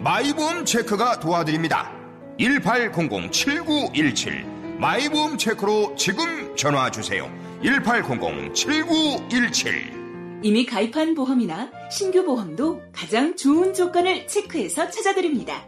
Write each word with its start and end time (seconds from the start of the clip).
마이보험 0.00 0.64
체크가 0.64 1.20
도와드립니다 1.20 1.92
1800-7917 2.38 4.78
마이보험 4.78 5.38
체크로 5.38 5.94
지금 5.96 6.56
전화 6.56 6.90
주세요 6.90 7.30
1800-7917 7.62 9.96
이미 10.42 10.66
가입한 10.66 11.14
보험이나 11.14 11.70
신규 11.90 12.22
보험도 12.24 12.82
가장 12.92 13.34
좋은 13.36 13.72
조건을 13.72 14.26
체크해서 14.28 14.90
찾아드립니다. 14.90 15.66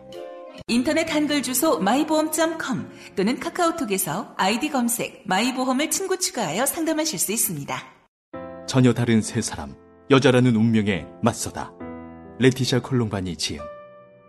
인터넷 0.69 1.11
한글 1.13 1.43
주소 1.43 1.81
마이보험.com 1.81 2.89
또는 3.17 3.41
카카오톡에서 3.41 4.35
아이디 4.37 4.71
검색 4.71 5.25
마이보험을 5.27 5.91
친구 5.91 6.17
추가하여 6.19 6.67
상담하실 6.67 7.19
수 7.19 7.33
있습니다. 7.33 7.77
전혀 8.67 8.93
다른 8.93 9.23
세 9.23 9.41
사람, 9.41 9.75
여자라는 10.11 10.55
운명에 10.55 11.07
맞서다. 11.23 11.73
레티샤 12.39 12.81
콜롬바니 12.81 13.37
지음. 13.37 13.61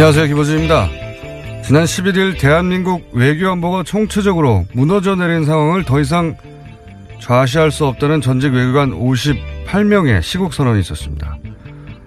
안녕하세요. 0.00 0.28
김호준입니다. 0.28 0.88
지난 1.62 1.84
11일 1.84 2.40
대한민국 2.40 3.10
외교안보가 3.12 3.82
총체적으로 3.82 4.64
무너져 4.72 5.14
내린 5.14 5.44
상황을 5.44 5.84
더 5.84 6.00
이상 6.00 6.36
좌시할 7.20 7.70
수 7.70 7.86
없다는 7.86 8.20
전직 8.20 8.52
외교관 8.52 8.90
58명의 8.90 10.22
시국 10.22 10.52
선언이 10.52 10.80
있었습니다. 10.80 11.38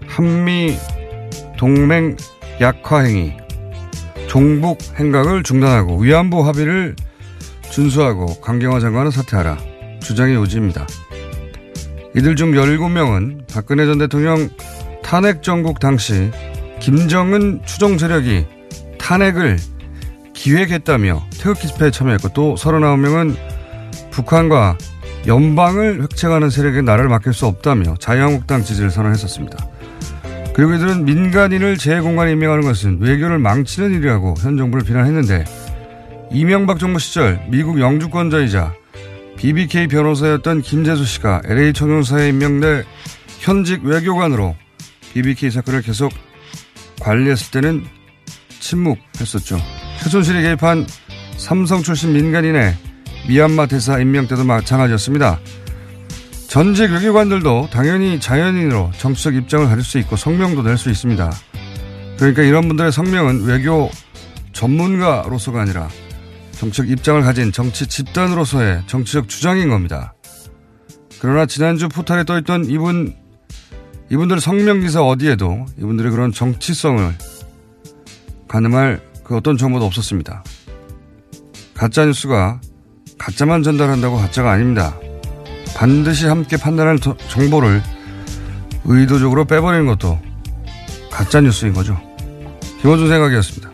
한미 0.08 0.76
동맹 1.58 2.18
약화 2.60 3.02
행위, 3.02 3.34
종북 4.28 4.80
행각을 5.00 5.44
중단하고 5.44 5.98
위안부 5.98 6.46
합의를 6.48 6.96
준수하고 7.72 8.42
강경화 8.42 8.80
장관은 8.80 9.12
사퇴하라. 9.12 9.58
주장의 10.02 10.36
요지입니다. 10.36 10.86
이들 12.16 12.36
중 12.36 12.52
17명은 12.52 13.52
박근혜 13.52 13.86
전 13.86 13.98
대통령 13.98 14.50
탄핵 15.02 15.42
정국 15.42 15.80
당시 15.80 16.32
김정은 16.80 17.62
추종 17.66 17.98
세력이 17.98 18.46
탄핵을 19.00 19.58
기획했다며 20.34 21.24
태극기 21.40 21.68
집회에 21.68 21.90
참여했고 21.92 22.30
또 22.34 22.56
39명은 22.56 23.36
북한과 24.12 24.78
연방을 25.26 26.04
획책하는 26.04 26.50
세력에 26.50 26.82
나라를 26.82 27.10
맡길 27.10 27.34
수 27.34 27.46
없다며 27.46 27.96
자유한국당 28.00 28.64
지지를 28.64 28.92
선언했었습니다. 28.92 29.58
그리고 30.54 30.74
이들은 30.76 31.06
민간인을 31.06 31.78
재공간에 31.78 32.32
임명하는 32.34 32.64
것은 32.64 33.00
외교를 33.02 33.40
망치는 33.40 33.94
일이라고 33.96 34.36
현 34.40 34.58
정부를 34.58 34.86
비난했는데 34.86 35.46
이명박 36.32 36.80
정부 36.80 37.00
시절 37.00 37.42
미국 37.50 37.80
영주권자이자 37.80 38.74
BBK 39.38 39.88
변호사였던 39.88 40.62
김재수 40.62 41.06
씨가 41.06 41.42
LA 41.46 41.74
총영사에 41.74 42.30
임명돼 42.30 42.84
현직 43.40 43.84
외교관으로 43.84 44.56
BBK 45.14 45.52
사건을 45.52 45.82
계속 45.82 46.12
관리했을 47.02 47.52
때는 47.52 47.84
침묵했었죠. 48.60 49.58
최순실이 50.02 50.42
개입한 50.42 50.86
삼성 51.38 51.82
출신 51.82 52.14
민간인의 52.14 52.76
미얀마 53.28 53.68
대사 53.68 54.00
임명 54.00 54.28
때도 54.28 54.44
마찬가지였습니다. 54.44 55.40
전직 56.48 56.92
외교관들도 56.92 57.70
당연히 57.72 58.20
자연인으로 58.20 58.92
정치적 58.98 59.36
입장을 59.36 59.66
가질 59.68 59.84
수 59.84 59.98
있고 60.00 60.16
성명도 60.16 60.62
낼 60.62 60.78
수 60.78 60.90
있습니다. 60.90 61.32
그러니까 62.18 62.44
이런 62.44 62.68
분들의 62.68 62.92
성명은 62.92 63.46
외교 63.46 63.90
전문가로서가 64.52 65.62
아니라 65.62 65.90
정치적 66.52 66.90
입장을 66.90 67.22
가진 67.24 67.52
정치 67.52 67.88
집단으로서의 67.88 68.84
정치적 68.88 69.28
주장인 69.28 69.70
겁니다. 69.70 70.14
그러나 71.20 71.46
지난주 71.46 71.90
포탈에 71.90 72.24
떠있던 72.26 72.66
이분, 72.66 73.16
이분들 74.12 74.40
성명 74.40 74.82
기사 74.82 75.02
어디에도 75.02 75.66
이분들의 75.78 76.12
그런 76.12 76.32
정치성을 76.32 77.14
가늠할 78.48 79.02
그 79.24 79.36
어떤 79.36 79.58
정보도 79.58 79.86
없었습니다. 79.86 80.44
가짜뉴스가 81.74 82.62
가짜만 83.18 83.64
전달한다고 83.64 84.18
가짜가 84.18 84.52
아닙니다. 84.52 84.98
반드시 85.76 86.28
함께 86.28 86.58
판단할 86.58 87.00
정보를 87.00 87.82
의도적으로 88.86 89.46
빼버리는 89.46 89.86
것도 89.86 90.20
가짜 91.10 91.42
뉴스인 91.42 91.74
거죠. 91.74 92.00
김원준 92.82 93.08
생각이었습니다. 93.08 93.74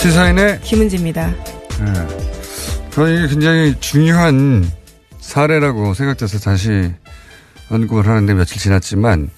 시사인의 0.00 0.60
김은지입니다. 0.60 1.26
네. 1.26 1.92
저는 2.90 3.18
이게 3.18 3.28
굉장히 3.28 3.74
중요한 3.80 4.70
사례라고 5.18 5.94
생각돼서 5.94 6.38
다시 6.38 6.92
언급을 7.70 8.06
하는데 8.06 8.34
며칠 8.34 8.60
지났지만 8.60 9.30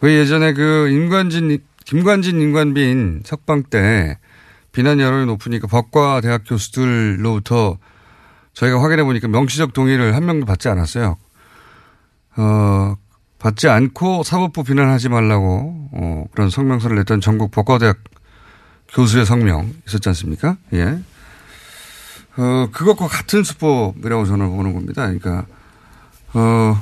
왜 0.00 0.18
예전에 0.18 0.52
그 0.52 0.88
임관진 0.88 1.58
김관진 1.84 2.40
임관빈 2.40 3.22
석방 3.24 3.64
때 3.64 4.18
비난 4.72 5.00
여론이 5.00 5.26
높으니까 5.26 5.66
법과 5.66 6.20
대학 6.20 6.42
교수들로부터 6.46 7.78
저희가 8.52 8.82
확인해 8.82 9.02
보니까 9.04 9.28
명시적 9.28 9.72
동의를 9.72 10.14
한 10.14 10.26
명도 10.26 10.46
받지 10.46 10.68
않았어요. 10.68 11.16
어, 12.36 12.96
받지 13.38 13.68
않고 13.68 14.22
사법부 14.22 14.64
비난하지 14.64 15.08
말라고 15.08 15.88
어, 15.92 16.24
그런 16.32 16.50
성명서를 16.50 16.96
냈던 16.98 17.20
전국 17.20 17.50
법과대학 17.50 17.98
교수의 18.88 19.26
성명 19.26 19.72
있었지 19.86 20.08
않습니까? 20.08 20.56
예. 20.74 20.98
어, 22.36 22.68
그것과 22.72 23.08
같은 23.08 23.42
수법이라고 23.42 24.26
저는 24.26 24.50
보는 24.50 24.72
겁니다. 24.74 25.02
그러니까, 25.02 25.46
어, 26.32 26.80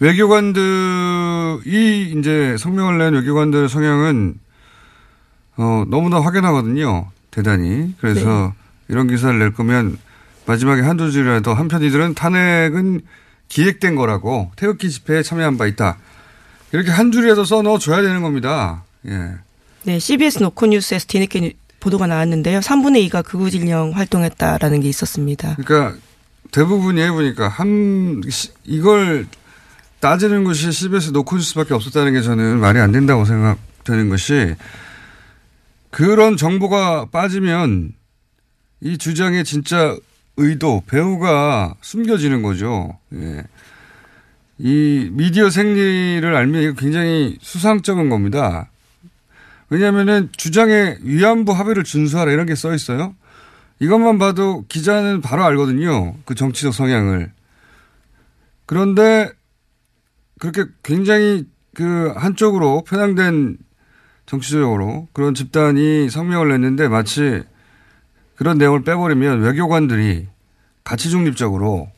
외교관들이 0.00 1.62
이제 2.18 2.56
성명을 2.58 2.98
낸 2.98 3.14
외교관들 3.14 3.68
성향은 3.68 4.34
어, 5.56 5.84
너무나 5.88 6.20
확연하거든요. 6.20 7.10
대단히. 7.30 7.94
그래서 8.00 8.52
네. 8.54 8.60
이런 8.88 9.06
기사를 9.08 9.38
낼 9.38 9.52
거면 9.52 9.98
마지막에 10.46 10.80
한두 10.80 11.12
줄이라도 11.12 11.54
한편이들은 11.54 12.14
탄핵은 12.14 13.02
기획된 13.48 13.94
거라고 13.94 14.50
태극기 14.56 14.90
집회에 14.90 15.22
참여한 15.22 15.58
바 15.58 15.66
있다. 15.66 15.98
이렇게 16.72 16.90
한 16.90 17.12
줄이라도 17.12 17.44
써 17.44 17.62
넣어줘야 17.62 18.00
되는 18.00 18.22
겁니다. 18.22 18.84
예. 19.06 19.34
네, 19.84 19.98
CBS 19.98 20.42
노코 20.42 20.66
뉴스에서 20.66 21.06
뒤늦게 21.08 21.52
보도가 21.78 22.06
나왔는데요. 22.06 22.60
3분의 22.60 23.08
2가 23.10 23.24
극우진영 23.24 23.92
활동했다라는 23.92 24.80
게 24.80 24.88
있었습니다. 24.88 25.56
그러니까 25.56 25.98
대부분이 26.52 27.00
해보니까 27.00 27.48
한 27.48 28.22
이걸 28.64 29.26
따지는 30.00 30.44
것이 30.44 30.72
CBS 30.72 31.10
노코뉴스밖에 31.10 31.74
없었다는 31.74 32.14
게 32.14 32.22
저는 32.22 32.58
말이 32.58 32.78
안 32.78 32.90
된다고 32.90 33.24
생각되는 33.24 34.08
것이 34.08 34.54
그런 35.90 36.36
정보가 36.36 37.06
빠지면 37.12 37.92
이 38.80 38.96
주장의 38.96 39.44
진짜 39.44 39.96
의도, 40.36 40.82
배우가 40.86 41.74
숨겨지는 41.82 42.42
거죠. 42.42 42.98
예. 43.12 43.44
이 44.58 45.10
미디어 45.12 45.50
생리를 45.50 46.34
알면 46.34 46.62
이거 46.62 46.72
굉장히 46.74 47.36
수상적인 47.40 48.08
겁니다. 48.08 48.70
왜냐하면은 49.68 50.30
주장의 50.36 50.98
위안부 51.02 51.52
합의를 51.52 51.84
준수하라 51.84 52.32
이런 52.32 52.46
게 52.46 52.54
써 52.54 52.74
있어요. 52.74 53.14
이것만 53.80 54.18
봐도 54.18 54.64
기자는 54.68 55.20
바로 55.20 55.44
알거든요. 55.44 56.14
그 56.24 56.34
정치적 56.34 56.74
성향을. 56.74 57.32
그런데 58.66 59.30
그렇게 60.40 60.64
굉장히 60.82 61.46
그 61.74 62.12
한쪽으로 62.16 62.82
편향된 62.82 63.58
정치적으로 64.26 65.06
그런 65.12 65.34
집단이 65.34 66.08
성명을 66.08 66.48
냈는데 66.48 66.88
마치 66.88 67.42
그런 68.36 68.58
내용을 68.58 68.82
빼버리면 68.82 69.42
외교관들이 69.42 70.26
가치 70.82 71.10
중립적으로 71.10 71.88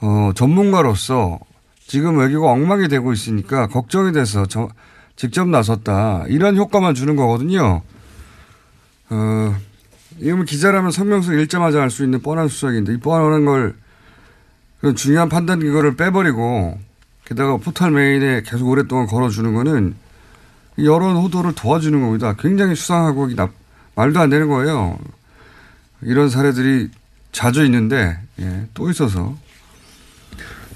어, 0.00 0.32
전문가로서 0.34 1.38
지금 1.86 2.18
외교가 2.18 2.50
엉망이 2.50 2.88
되고 2.88 3.12
있으니까 3.12 3.68
걱정이 3.68 4.12
돼서 4.12 4.44
저, 4.46 4.68
직접 5.14 5.48
나섰다. 5.48 6.24
이런 6.28 6.56
효과만 6.56 6.94
주는 6.94 7.14
거거든요. 7.14 7.82
어, 9.10 9.56
이건 10.18 10.44
기자라면 10.44 10.90
성명서 10.90 11.34
읽자마자 11.34 11.80
알 11.80 11.90
수 11.90 12.02
있는 12.02 12.20
뻔한 12.22 12.48
수작인데 12.48 12.94
이 12.94 12.96
뻔한 12.96 13.44
걸 13.44 13.76
그런 14.80 14.96
중요한 14.96 15.28
판단 15.28 15.60
기거를 15.60 15.94
빼버리고 15.94 16.78
게다가 17.24 17.56
포털 17.56 17.90
메일에 17.90 18.42
계속 18.44 18.68
오랫동안 18.68 19.06
걸어주는 19.06 19.52
거는 19.54 19.94
여론 20.78 21.16
호도를 21.16 21.54
도와주는 21.54 22.00
겁니다. 22.00 22.34
굉장히 22.38 22.74
수상하고 22.74 23.28
말도 23.94 24.20
안 24.20 24.30
되는 24.30 24.48
거예요. 24.48 24.98
이런 26.02 26.28
사례들이 26.28 26.90
자주 27.30 27.64
있는데 27.64 28.18
예, 28.40 28.66
또 28.74 28.90
있어서 28.90 29.36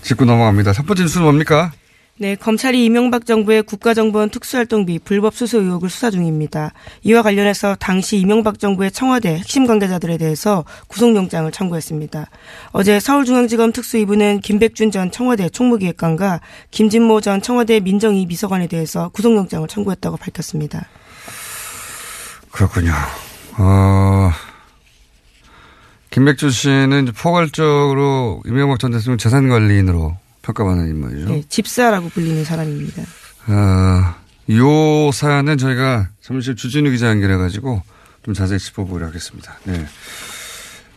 짚고 0.02 0.24
넘어갑니다. 0.24 0.72
첫 0.72 0.86
번째 0.86 1.02
뉴스는 1.02 1.24
뭡니까? 1.24 1.72
네, 2.18 2.34
검찰이 2.34 2.82
이명박 2.82 3.26
정부의 3.26 3.62
국가정보원 3.62 4.30
특수활동비 4.30 5.00
불법 5.00 5.34
수수 5.34 5.58
의혹을 5.58 5.90
수사 5.90 6.10
중입니다. 6.10 6.72
이와 7.02 7.20
관련해서 7.20 7.76
당시 7.78 8.16
이명박 8.16 8.58
정부의 8.58 8.90
청와대 8.90 9.36
핵심 9.36 9.66
관계자들에 9.66 10.16
대해서 10.16 10.64
구속영장을 10.86 11.52
청구했습니다. 11.52 12.26
어제 12.72 13.00
서울중앙지검 13.00 13.72
특수 13.72 13.98
2부는 13.98 14.40
김백준 14.40 14.92
전 14.92 15.10
청와대 15.10 15.50
총무기획관과 15.50 16.40
김진모 16.70 17.20
전 17.20 17.42
청와대 17.42 17.80
민정위 17.80 18.26
비서관에 18.26 18.66
대해서 18.66 19.10
구속영장을 19.10 19.68
청구했다고 19.68 20.16
밝혔습니다. 20.16 20.86
그렇군요. 22.50 22.92
어, 23.58 24.30
김백준 26.08 26.48
씨는 26.48 27.12
포괄적으로 27.14 28.42
이명박 28.46 28.78
전 28.78 28.92
대통령 28.92 29.18
재산관리인으로 29.18 30.16
평가받는 30.46 30.88
인물이죠. 30.88 31.28
네, 31.28 31.42
집사라고 31.48 32.08
불리는 32.10 32.44
사람입니다. 32.44 33.02
어, 33.48 34.14
요 34.52 35.10
사안은 35.12 35.58
저희가 35.58 36.08
잠시 36.20 36.54
주진우 36.54 36.90
기자 36.90 37.08
연결해가지고 37.08 37.82
좀 38.24 38.34
자세히 38.34 38.58
짚어보기로 38.58 39.06
하겠습니다. 39.06 39.58
네. 39.64 39.86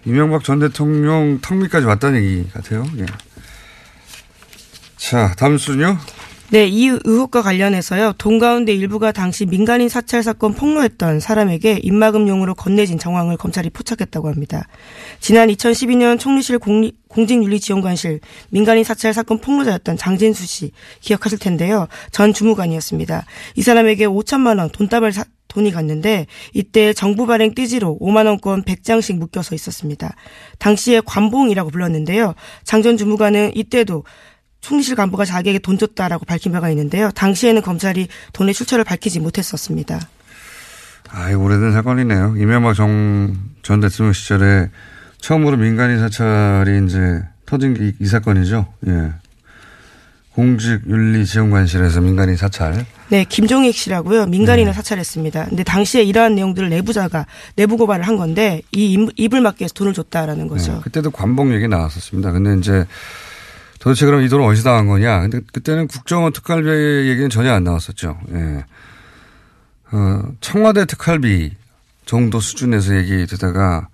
이명박 0.06 0.44
전 0.44 0.60
대통령 0.60 1.40
턱밑까지 1.42 1.86
왔다는 1.86 2.24
얘기 2.24 2.50
같아요. 2.51 2.86
네. 2.94 3.06
자, 4.98 5.34
다음 5.38 5.57
순요. 5.57 5.98
네, 6.51 6.66
이 6.66 6.88
의혹과 6.88 7.44
관련해서요. 7.44 8.13
돈 8.18 8.40
가운데 8.40 8.74
일부가 8.74 9.12
당시 9.12 9.46
민간인 9.46 9.88
사찰 9.88 10.24
사건 10.24 10.56
폭로했던 10.56 11.19
사람에게 11.19 11.80
입막음용으로 11.84 12.56
건네진 12.56 12.98
정황을 12.98 13.38
검찰이 13.38 13.69
포착했다고 13.69 14.30
합니다. 14.30 14.68
지난 15.19 15.50
2012년 15.50 16.19
총리실 16.19 16.57
공리, 16.57 16.94
공직윤리지원관실 17.07 18.22
민간인 18.50 18.84
사찰 18.84 19.13
사건 19.13 19.38
폭로자였던 19.38 19.98
장진수 19.98 20.48
씨 20.48 20.72
기억하실 21.01 21.38
텐데요. 21.38 21.88
전 22.12 22.34
주무관이었습니다. 22.34 23.25
이 23.56 23.62
사람에게 23.62 24.07
5천만 24.07 24.57
원 24.57 24.72
돈다발 24.72 25.12
사, 25.12 25.25
돈이 25.50 25.72
갔는데 25.72 26.28
이때 26.54 26.94
정부 26.94 27.25
발행 27.25 27.54
띠지로 27.54 27.98
5만 28.00 28.28
원권 28.28 28.63
100장씩 28.63 29.18
묶여서 29.18 29.56
있었습니다. 29.56 30.16
당시에 30.60 31.01
관봉이라고 31.06 31.69
불렀는데요. 31.72 32.36
장전 32.63 32.98
주무관은 32.98 33.51
이때도 33.56 34.04
총리실 34.61 34.95
간부가 34.95 35.25
자기에게 35.25 35.59
돈 35.59 35.77
줬다라고 35.77 36.25
밝힌 36.25 36.51
바가 36.51 36.69
있는데요. 36.69 37.11
당시에는 37.11 37.61
검찰이 37.61 38.07
돈의 38.33 38.53
출처를 38.53 38.83
밝히지 38.83 39.19
못했었습니다. 39.19 40.00
아, 41.11 41.33
오래된 41.33 41.71
사건이네요. 41.71 42.35
이명박 42.38 42.75
전 42.75 43.35
대통령 43.63 44.13
시절에 44.13 44.69
처음으로 45.19 45.57
민간인 45.57 46.00
사찰이 46.00 46.85
이제 46.85 47.23
터진 47.45 47.75
이, 47.79 48.03
이 48.03 48.07
사건이죠. 48.07 48.67
예. 48.88 49.13
공직윤리지원관실에서 50.33 52.00
민간인 52.01 52.38
사찰. 52.38 52.85
네, 53.09 53.25
김종익 53.27 53.75
씨라고요. 53.75 54.27
민간인을 54.27 54.71
네. 54.71 54.75
사찰했습니다. 54.75 55.45
근데 55.45 55.63
당시에 55.63 56.03
이러한 56.03 56.35
내용들을 56.35 56.69
내부자가 56.69 57.25
내부 57.55 57.75
고발을 57.75 58.07
한 58.07 58.15
건데 58.15 58.62
이 58.71 59.07
입을 59.17 59.41
막기 59.41 59.63
위해서 59.63 59.73
돈을 59.73 59.94
줬다라는 59.94 60.47
거죠. 60.47 60.73
네, 60.73 60.79
그때도 60.83 61.12
관봉 61.12 61.53
얘기 61.53 61.67
나왔었습니다. 61.67 62.31
근데 62.31 62.55
이제 62.57 62.85
도대체 63.79 64.05
그럼 64.05 64.21
이 64.21 64.29
돈은 64.29 64.45
어디서 64.45 64.69
나간 64.69 64.87
거냐? 64.87 65.21
근데 65.21 65.39
그때는 65.53 65.87
국정원 65.87 66.33
특활비 66.33 66.69
얘기는 67.09 67.29
전혀 67.29 67.53
안 67.53 67.63
나왔었죠. 67.63 68.19
예. 68.33 68.65
어, 69.91 70.23
청와대 70.41 70.85
특활비 70.85 71.55
정도 72.05 72.39
수준에서 72.39 72.95
얘기되다가 72.98 73.88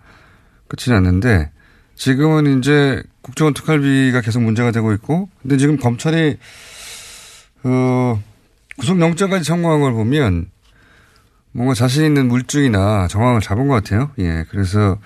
끝이 0.67 0.93
났는데 0.93 1.51
지금은 1.95 2.59
이제 2.59 3.03
국정원 3.21 3.53
특활비가 3.53 4.21
계속 4.21 4.41
문제가 4.41 4.71
되고 4.71 4.91
있고 4.93 5.29
근데 5.41 5.57
지금 5.57 5.77
검찰이 5.77 6.37
어, 7.63 8.21
구속영장까지 8.77 9.43
청구한 9.43 9.81
걸 9.81 9.93
보면 9.93 10.49
뭔가 11.51 11.73
자신 11.73 12.03
있는 12.05 12.27
물증이나 12.27 13.07
정황을 13.07 13.39
잡은 13.39 13.67
것 13.67 13.75
같아요. 13.75 14.11
예. 14.19 14.45
그래서 14.49 14.97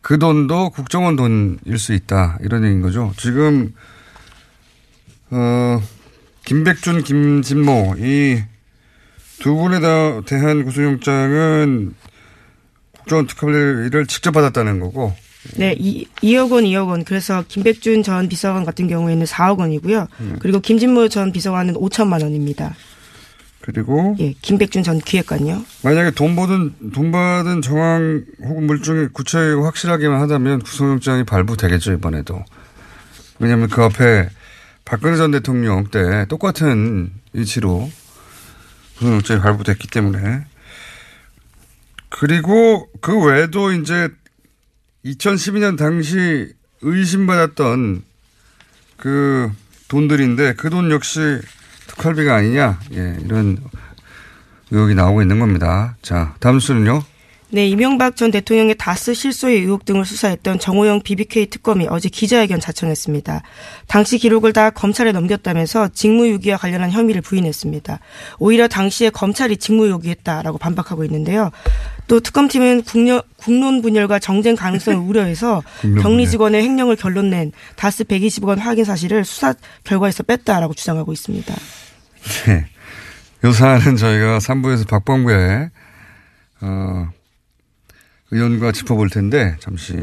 그 0.00 0.18
돈도 0.18 0.70
국정원 0.70 1.16
돈일 1.16 1.78
수 1.78 1.92
있다. 1.92 2.38
이런 2.42 2.64
얘기인 2.64 2.82
거죠. 2.82 3.12
지금 3.16 3.72
어, 5.30 5.82
김백준, 6.44 7.02
김진모 7.04 7.94
이 7.98 8.42
두 9.38 9.54
분에 9.54 9.80
대한 10.26 10.64
구속영장은 10.64 11.94
국정원 12.98 13.26
특활비를 13.26 14.06
직접 14.06 14.32
받았다는 14.32 14.80
거고. 14.80 15.14
네, 15.56 15.74
2, 15.78 16.06
2억 16.22 16.52
원, 16.52 16.64
2억 16.64 16.88
원. 16.88 17.04
그래서 17.04 17.44
김백준 17.46 18.02
전 18.02 18.28
비서관 18.28 18.64
같은 18.64 18.88
경우에는 18.88 19.24
4억 19.24 19.58
원이고요. 19.58 20.08
음. 20.20 20.36
그리고 20.40 20.60
김진모 20.60 21.08
전 21.08 21.32
비서관은 21.32 21.74
5천만 21.74 22.22
원입니다. 22.22 22.74
그리고 23.60 24.16
예, 24.18 24.34
김백준 24.42 24.82
전 24.82 24.98
기획관요. 24.98 25.62
만약에 25.82 26.10
돈 26.12 26.34
받은 26.34 26.92
돈 26.92 27.12
받은 27.12 27.62
정황 27.62 28.24
혹은 28.42 28.66
물증이 28.66 29.08
구체적이고 29.12 29.64
확실하게만 29.64 30.20
하다면 30.22 30.62
구속영장이 30.62 31.24
발부되겠죠 31.24 31.92
이번에도. 31.92 32.42
왜냐하면 33.38 33.68
그 33.68 33.82
앞에 33.82 34.30
박근혜 34.88 35.18
전 35.18 35.30
대통령 35.30 35.84
때 35.88 36.24
똑같은 36.30 37.12
위치로 37.34 37.90
구속영장이 38.96 39.40
발부됐기 39.42 39.86
때문에 39.88 40.46
그리고 42.08 42.88
그 43.02 43.22
외에도 43.22 43.70
이제 43.72 44.08
2012년 45.04 45.76
당시 45.76 46.50
의심받았던 46.80 48.02
그 48.96 49.52
돈들인데 49.88 50.54
그 50.54 50.70
돈 50.70 50.90
역시 50.90 51.20
특활비가 51.88 52.36
아니냐 52.36 52.80
예, 52.94 53.18
이런 53.22 53.58
의혹이 54.70 54.94
나오고 54.94 55.20
있는 55.20 55.38
겁니다. 55.38 55.96
자 56.00 56.34
다음 56.40 56.60
수는요. 56.60 57.02
네, 57.50 57.66
이명박 57.66 58.14
전 58.14 58.30
대통령의 58.30 58.74
다스 58.76 59.14
실소의 59.14 59.60
의혹 59.60 59.86
등을 59.86 60.04
수사했던 60.04 60.58
정호영 60.58 61.00
BBK 61.00 61.46
특검이 61.46 61.86
어제 61.88 62.10
기자회견 62.10 62.60
자청했습니다. 62.60 63.42
당시 63.86 64.18
기록을 64.18 64.52
다 64.52 64.68
검찰에 64.68 65.12
넘겼다면서 65.12 65.88
직무유기와 65.94 66.58
관련한 66.58 66.90
혐의를 66.90 67.22
부인했습니다. 67.22 68.00
오히려 68.38 68.68
당시에 68.68 69.08
검찰이 69.08 69.56
직무유기했다라고 69.56 70.58
반박하고 70.58 71.04
있는데요. 71.04 71.50
또 72.06 72.20
특검팀은 72.20 72.82
국려, 72.82 73.22
국론 73.38 73.80
분열과 73.80 74.18
정쟁 74.18 74.54
가능성을 74.54 74.98
우려해서 74.98 75.62
격리 76.02 76.28
직원의 76.28 76.62
횡령을 76.62 76.96
결론낸 76.96 77.52
다스 77.76 78.04
120억 78.04 78.44
원 78.44 78.58
확인 78.58 78.84
사실을 78.84 79.24
수사 79.24 79.54
결과에서 79.84 80.22
뺐다라고 80.22 80.74
주장하고 80.74 81.14
있습니다. 81.14 81.54
네. 82.46 82.66
요 83.44 83.52
사안은 83.52 83.96
저희가 83.96 84.38
3부에서 84.38 84.86
박범계 84.86 85.70
어, 86.60 87.08
의원과 88.30 88.72
짚어볼 88.72 89.10
텐데 89.10 89.56
잠시 89.60 89.94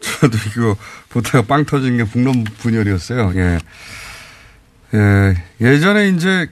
저도 0.00 0.36
이거 0.50 0.76
보다가 1.10 1.42
빵 1.42 1.64
터진 1.64 1.96
게 1.96 2.04
북론 2.04 2.44
분열이었어요. 2.44 3.32
예. 3.36 3.58
예, 4.94 5.34
예전에 5.60 6.08
이제 6.10 6.48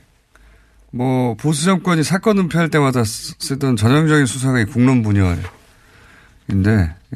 뭐 0.93 1.35
보수 1.35 1.65
정권이 1.65 2.03
사건 2.03 2.39
은폐할 2.39 2.71
때마다 2.71 3.05
쓰던 3.05 3.77
전형적인 3.77 4.27
수사가 4.27 4.61
이 4.61 4.65
국론 4.65 5.03
분열인데 5.03 5.45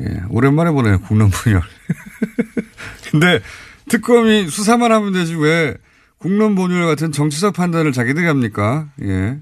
예, 0.00 0.22
오랜만에 0.28 0.70
보네요 0.70 1.00
국론 1.00 1.30
분열. 1.30 1.62
근데 3.10 3.40
특검이 3.88 4.48
수사만 4.48 4.92
하면 4.92 5.12
되지 5.12 5.34
왜 5.36 5.76
국론 6.18 6.54
분열 6.54 6.86
같은 6.86 7.12
정치적 7.12 7.54
판단을 7.54 7.92
자기들이 7.92 8.26
합니까? 8.26 8.88
예. 9.02 9.38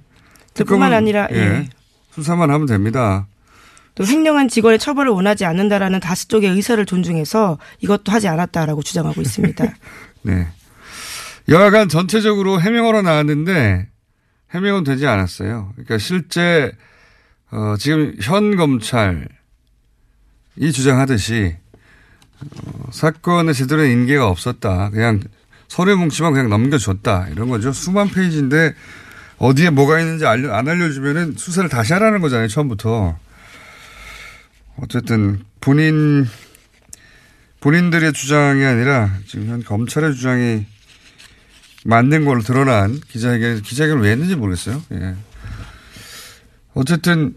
특검만 0.55 0.93
아니라 0.93 1.29
예. 1.33 1.37
예. 1.37 1.69
수사만 2.13 2.51
하면 2.51 2.67
됩니다. 2.67 3.27
또 3.95 4.07
횡령한 4.07 4.49
직원의 4.49 4.79
처벌을 4.79 5.13
원하지 5.13 5.45
않는다라는 5.45 6.01
다스 6.01 6.29
쪽의 6.29 6.51
의사를 6.51 6.85
존중해서 6.85 7.59
이것도 7.81 8.11
하지 8.11 8.29
않았다라고 8.29 8.83
주장하고 8.83 9.21
있습니다. 9.21 9.65
네. 10.23 10.49
여하간 11.49 11.89
전체적으로 11.89 12.61
해명으로 12.61 13.03
나왔는데 13.03 13.89
해명은 14.53 14.85
되지 14.85 15.07
않았어요. 15.07 15.73
그러니까 15.75 15.99
실제 15.99 16.73
어, 17.51 17.75
지금 17.79 18.15
현 18.23 18.57
검찰이 18.57 19.27
주장하듯이 20.73 21.57
어, 22.41 22.91
사건에 22.91 23.53
제대로 23.53 23.85
인계가 23.85 24.29
없었다. 24.29 24.91
그냥 24.91 25.21
서류 25.69 25.97
뭉치만 25.97 26.33
그냥 26.33 26.49
넘겨줬다. 26.49 27.29
이런 27.31 27.49
거죠. 27.49 27.73
수만 27.73 28.09
페이지인데 28.09 28.75
어디에 29.39 29.71
뭐가 29.71 30.01
있는지 30.01 30.25
알려, 30.27 30.55
안 30.55 30.69
알려주면은 30.69 31.35
수사를 31.37 31.69
다시 31.69 31.93
하라는 31.95 32.21
거잖아요. 32.21 32.49
처음부터. 32.49 33.19
어쨌든 34.77 35.43
본인 35.61 36.27
본인들의 37.61 38.13
주장이 38.13 38.65
아니라 38.65 39.19
지금 39.27 39.47
현 39.49 39.63
검찰의 39.63 40.15
주장이 40.15 40.67
맞는 41.85 42.25
걸로 42.25 42.43
드러난 42.43 43.01
기자회견 43.09 43.63
기자회견을 43.63 44.03
왜 44.03 44.11
했는지 44.11 44.35
모르겠어요. 44.35 44.83
예. 44.93 45.15
어쨌든 46.75 47.35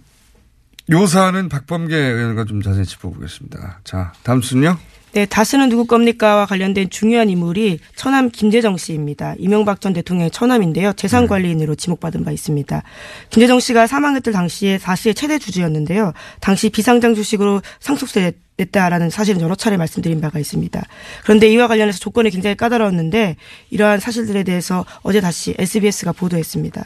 요 0.91 1.05
사안은 1.07 1.49
박범계 1.49 1.95
의원과 1.95 2.45
좀 2.45 2.61
자세히 2.61 2.85
짚어보겠습니다. 2.85 3.81
자, 3.83 4.13
다음 4.23 4.41
순요. 4.41 4.77
네, 5.15 5.25
다스는 5.25 5.69
누구 5.69 5.85
겁니까와 5.85 6.45
관련된 6.45 6.89
중요한 6.89 7.29
인물이 7.29 7.79
처남 7.95 8.29
김재정 8.29 8.75
씨입니다. 8.75 9.33
이명박 9.37 9.79
전 9.79 9.93
대통령의 9.93 10.29
처남인데요. 10.29 10.91
재산관리인으로 10.91 11.75
지목받은 11.75 12.25
바 12.25 12.31
있습니다. 12.31 12.83
김재정 13.29 13.61
씨가 13.61 13.87
사망했을 13.87 14.33
당시에 14.33 14.77
다스의 14.77 15.15
최대 15.15 15.39
주주였는데요. 15.39 16.11
당시 16.41 16.69
비상장 16.69 17.15
주식으로 17.15 17.61
상속세 17.79 18.33
냈다라는 18.57 19.09
사실은 19.09 19.39
여러 19.39 19.55
차례 19.55 19.77
말씀드린 19.77 20.19
바가 20.19 20.37
있습니다. 20.37 20.83
그런데 21.23 21.47
이와 21.47 21.69
관련해서 21.69 21.99
조건이 21.99 22.29
굉장히 22.29 22.57
까다로웠는데 22.57 23.37
이러한 23.69 24.01
사실들에 24.01 24.43
대해서 24.43 24.83
어제 25.01 25.21
다시 25.21 25.55
SBS가 25.57 26.11
보도했습니다. 26.11 26.85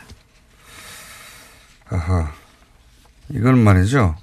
아하. 1.89 2.31
이건 3.29 3.57
말이죠. 3.57 4.15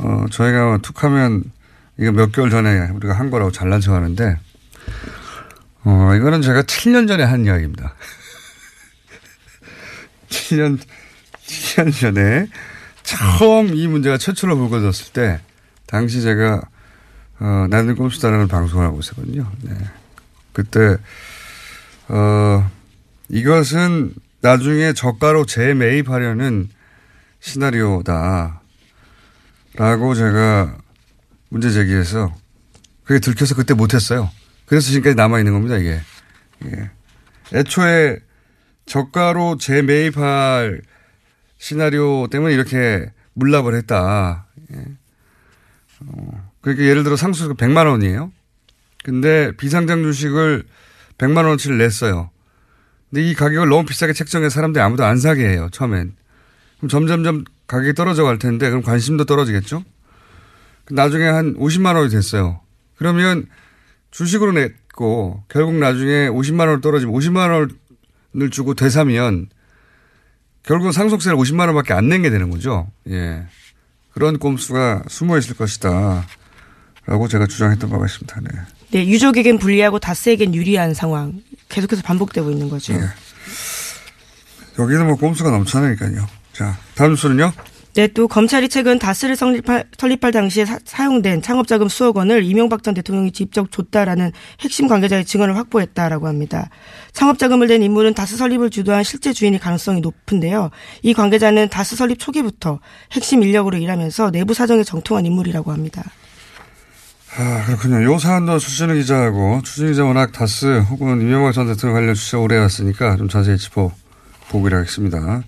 어, 0.00 0.24
저희가 0.32 0.78
툭하면 0.82 1.44
이거 1.98 2.12
몇 2.12 2.30
개월 2.32 2.50
전에 2.50 2.90
우리가 2.90 3.14
한 3.14 3.30
거라고 3.30 3.50
잘난 3.50 3.80
척 3.80 3.94
하는데, 3.94 4.38
어, 5.84 6.14
이거는 6.14 6.42
제가 6.42 6.62
7년 6.62 7.08
전에 7.08 7.24
한 7.24 7.44
이야기입니다. 7.44 7.94
7년, 10.30 10.78
7년 11.46 12.00
전에 12.00 12.46
처음 13.02 13.74
이 13.74 13.86
문제가 13.88 14.16
최초로 14.16 14.56
불거졌을 14.56 15.12
때, 15.12 15.40
당시 15.86 16.22
제가, 16.22 16.62
어, 17.40 17.66
나는 17.68 17.96
꼼수다라는 17.96 18.46
방송을 18.48 18.86
하고 18.86 19.00
있었거든요. 19.00 19.50
네. 19.62 19.74
그때, 20.52 20.96
어, 22.08 22.70
이것은 23.28 24.14
나중에 24.40 24.92
저가로 24.92 25.46
재매입하려는 25.46 26.68
시나리오다. 27.40 28.60
라고 29.74 30.14
제가 30.14 30.76
문제 31.48 31.70
제기해서 31.70 32.34
그게 33.04 33.20
들켜서 33.20 33.54
그때 33.54 33.74
못했어요. 33.74 34.30
그래서 34.66 34.88
지금까지 34.88 35.14
남아있는 35.16 35.52
겁니다, 35.52 35.76
이게. 35.76 36.00
예. 36.66 36.90
애초에 37.54 38.18
저가로 38.86 39.56
재매입할 39.56 40.82
시나리오 41.56 42.28
때문에 42.28 42.52
이렇게 42.54 43.10
물납을 43.34 43.74
했다. 43.76 44.46
예. 44.72 44.84
어, 46.00 46.50
그러니까 46.60 46.84
예를 46.84 47.04
들어 47.04 47.16
상수가 47.16 47.54
100만 47.54 47.86
원이에요. 47.86 48.30
근데 49.04 49.52
비상장 49.56 50.02
주식을 50.02 50.64
100만 51.16 51.38
원어치를 51.44 51.78
냈어요. 51.78 52.30
근데 53.10 53.22
이 53.28 53.34
가격을 53.34 53.68
너무 53.68 53.86
비싸게 53.86 54.12
책정해 54.12 54.50
사람들이 54.50 54.82
아무도 54.82 55.04
안 55.04 55.18
사게 55.18 55.48
해요, 55.48 55.68
처음엔. 55.72 56.14
그럼 56.76 56.88
점점점 56.88 57.44
가격이 57.66 57.94
떨어져 57.94 58.24
갈 58.24 58.38
텐데 58.38 58.68
그럼 58.68 58.82
관심도 58.82 59.24
떨어지겠죠? 59.24 59.82
나중에 60.90 61.24
한 61.26 61.54
50만 61.56 61.94
원이 61.96 62.10
됐어요. 62.10 62.60
그러면 62.96 63.46
주식으로 64.10 64.52
냈고 64.52 65.42
결국 65.48 65.74
나중에 65.74 66.28
50만 66.28 66.68
원 66.68 66.80
떨어지면 66.80 67.14
50만 67.14 67.68
원을 68.34 68.50
주고 68.50 68.74
되사면 68.74 69.48
결국 70.64 70.92
상속세를 70.92 71.36
50만 71.38 71.66
원밖에 71.66 71.92
안 71.94 72.08
낸 72.08 72.22
게 72.22 72.30
되는 72.30 72.50
거죠. 72.50 72.88
예. 73.08 73.44
그런 74.12 74.38
꼼수가 74.38 75.04
숨어 75.08 75.38
있을 75.38 75.56
것이다. 75.56 76.26
라고 77.06 77.28
제가 77.28 77.46
주장했던 77.46 77.88
바가 77.88 78.04
있습니다. 78.06 78.40
네. 78.40 78.48
네, 78.90 79.06
유족에겐 79.06 79.58
불리하고 79.58 79.98
다스에겐 79.98 80.54
유리한 80.54 80.92
상황. 80.94 81.40
계속해서 81.68 82.02
반복되고 82.02 82.50
있는 82.50 82.68
거죠. 82.68 82.94
예. 82.94 83.00
여기는 84.78 85.06
뭐 85.06 85.16
꼼수가 85.16 85.50
넘쳐나니까요. 85.50 86.26
자, 86.52 86.76
다음 86.94 87.14
수는요? 87.16 87.52
네, 87.98 88.06
또 88.06 88.28
검찰이 88.28 88.68
최근 88.68 88.96
다스를 88.96 89.34
설립할, 89.34 89.86
설립할 89.98 90.30
당시에 90.30 90.64
사, 90.84 91.04
용된 91.04 91.42
창업자금 91.42 91.88
수억 91.88 92.16
원을 92.16 92.44
이명박 92.44 92.84
전 92.84 92.94
대통령이 92.94 93.32
직접 93.32 93.72
줬다라는 93.72 94.30
핵심 94.60 94.86
관계자의 94.86 95.24
증언을 95.24 95.56
확보했다라고 95.56 96.28
합니다. 96.28 96.70
창업자금을 97.12 97.66
낸 97.66 97.82
인물은 97.82 98.14
다스 98.14 98.36
설립을 98.36 98.70
주도한 98.70 99.02
실제 99.02 99.32
주인일 99.32 99.58
가능성이 99.58 100.00
높은데요. 100.00 100.70
이 101.02 101.12
관계자는 101.12 101.70
다스 101.70 101.96
설립 101.96 102.20
초기부터 102.20 102.78
핵심 103.10 103.42
인력으로 103.42 103.76
일하면서 103.78 104.30
내부 104.30 104.54
사정에 104.54 104.84
정통한 104.84 105.26
인물이라고 105.26 105.72
합니다. 105.72 106.04
아, 107.36 107.64
그렇군요. 107.66 108.04
요 108.04 108.16
사안도 108.16 108.60
추진우 108.60 108.94
기자하고 108.94 109.62
추진우 109.64 109.88
기자 109.88 110.04
워낙 110.04 110.30
다스 110.30 110.78
혹은 110.88 111.20
이명박 111.20 111.50
전 111.50 111.66
대통령 111.66 111.94
관련 111.94 112.14
취재 112.14 112.36
오래 112.36 112.54
해왔으니까 112.54 113.16
좀 113.16 113.28
자세히 113.28 113.58
짚어 113.58 113.90
보기로 114.50 114.76
하겠습니다. 114.78 115.42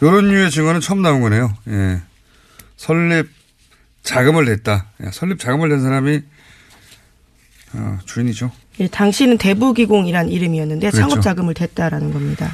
이런 0.00 0.28
류의 0.28 0.50
증언은 0.50 0.80
처음 0.80 1.02
나온 1.02 1.20
거네요. 1.20 1.54
예. 1.68 2.00
설립 2.76 3.28
자금을 4.02 4.44
냈다. 4.46 4.86
예. 5.04 5.10
설립 5.12 5.38
자금을 5.38 5.68
낸 5.68 5.82
사람이 5.82 6.22
어, 7.74 7.98
주인이죠. 8.06 8.50
예, 8.80 8.88
당시는 8.88 9.38
대부기공이란 9.38 10.30
이름이었는데 10.30 10.90
그렇죠. 10.90 11.08
창업 11.08 11.22
자금을 11.22 11.54
댔다라는 11.54 12.12
겁니다. 12.12 12.50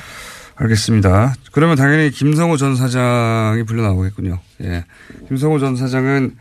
알겠습니다. 0.56 1.34
그러면 1.52 1.76
당연히 1.76 2.10
김성호 2.10 2.56
전 2.56 2.76
사장이 2.76 3.64
불려 3.64 3.82
나오겠군요. 3.82 4.40
예. 4.62 4.84
김성호 5.28 5.58
전 5.58 5.76
사장은 5.76 6.36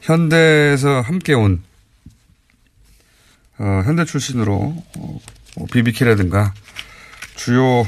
현대에서 0.00 1.00
함께 1.00 1.34
온 1.34 1.62
어, 3.58 3.82
현대 3.84 4.04
출신으로 4.04 4.84
어, 4.96 5.20
BBK라든가 5.72 6.40
뭐 6.42 6.52
주요 7.34 7.86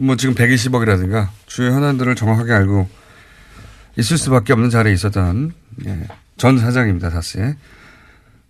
뭐 0.00 0.16
지금 0.16 0.34
120억이라든가 0.34 1.28
주요 1.46 1.72
현안들을 1.72 2.14
정확하게 2.14 2.52
알고 2.52 2.88
있을 3.96 4.16
수밖에 4.16 4.52
없는 4.52 4.70
자리에 4.70 4.92
있었던 4.92 5.52
예, 5.86 6.06
전 6.36 6.58
사장입니다. 6.58 7.10
다스에. 7.10 7.56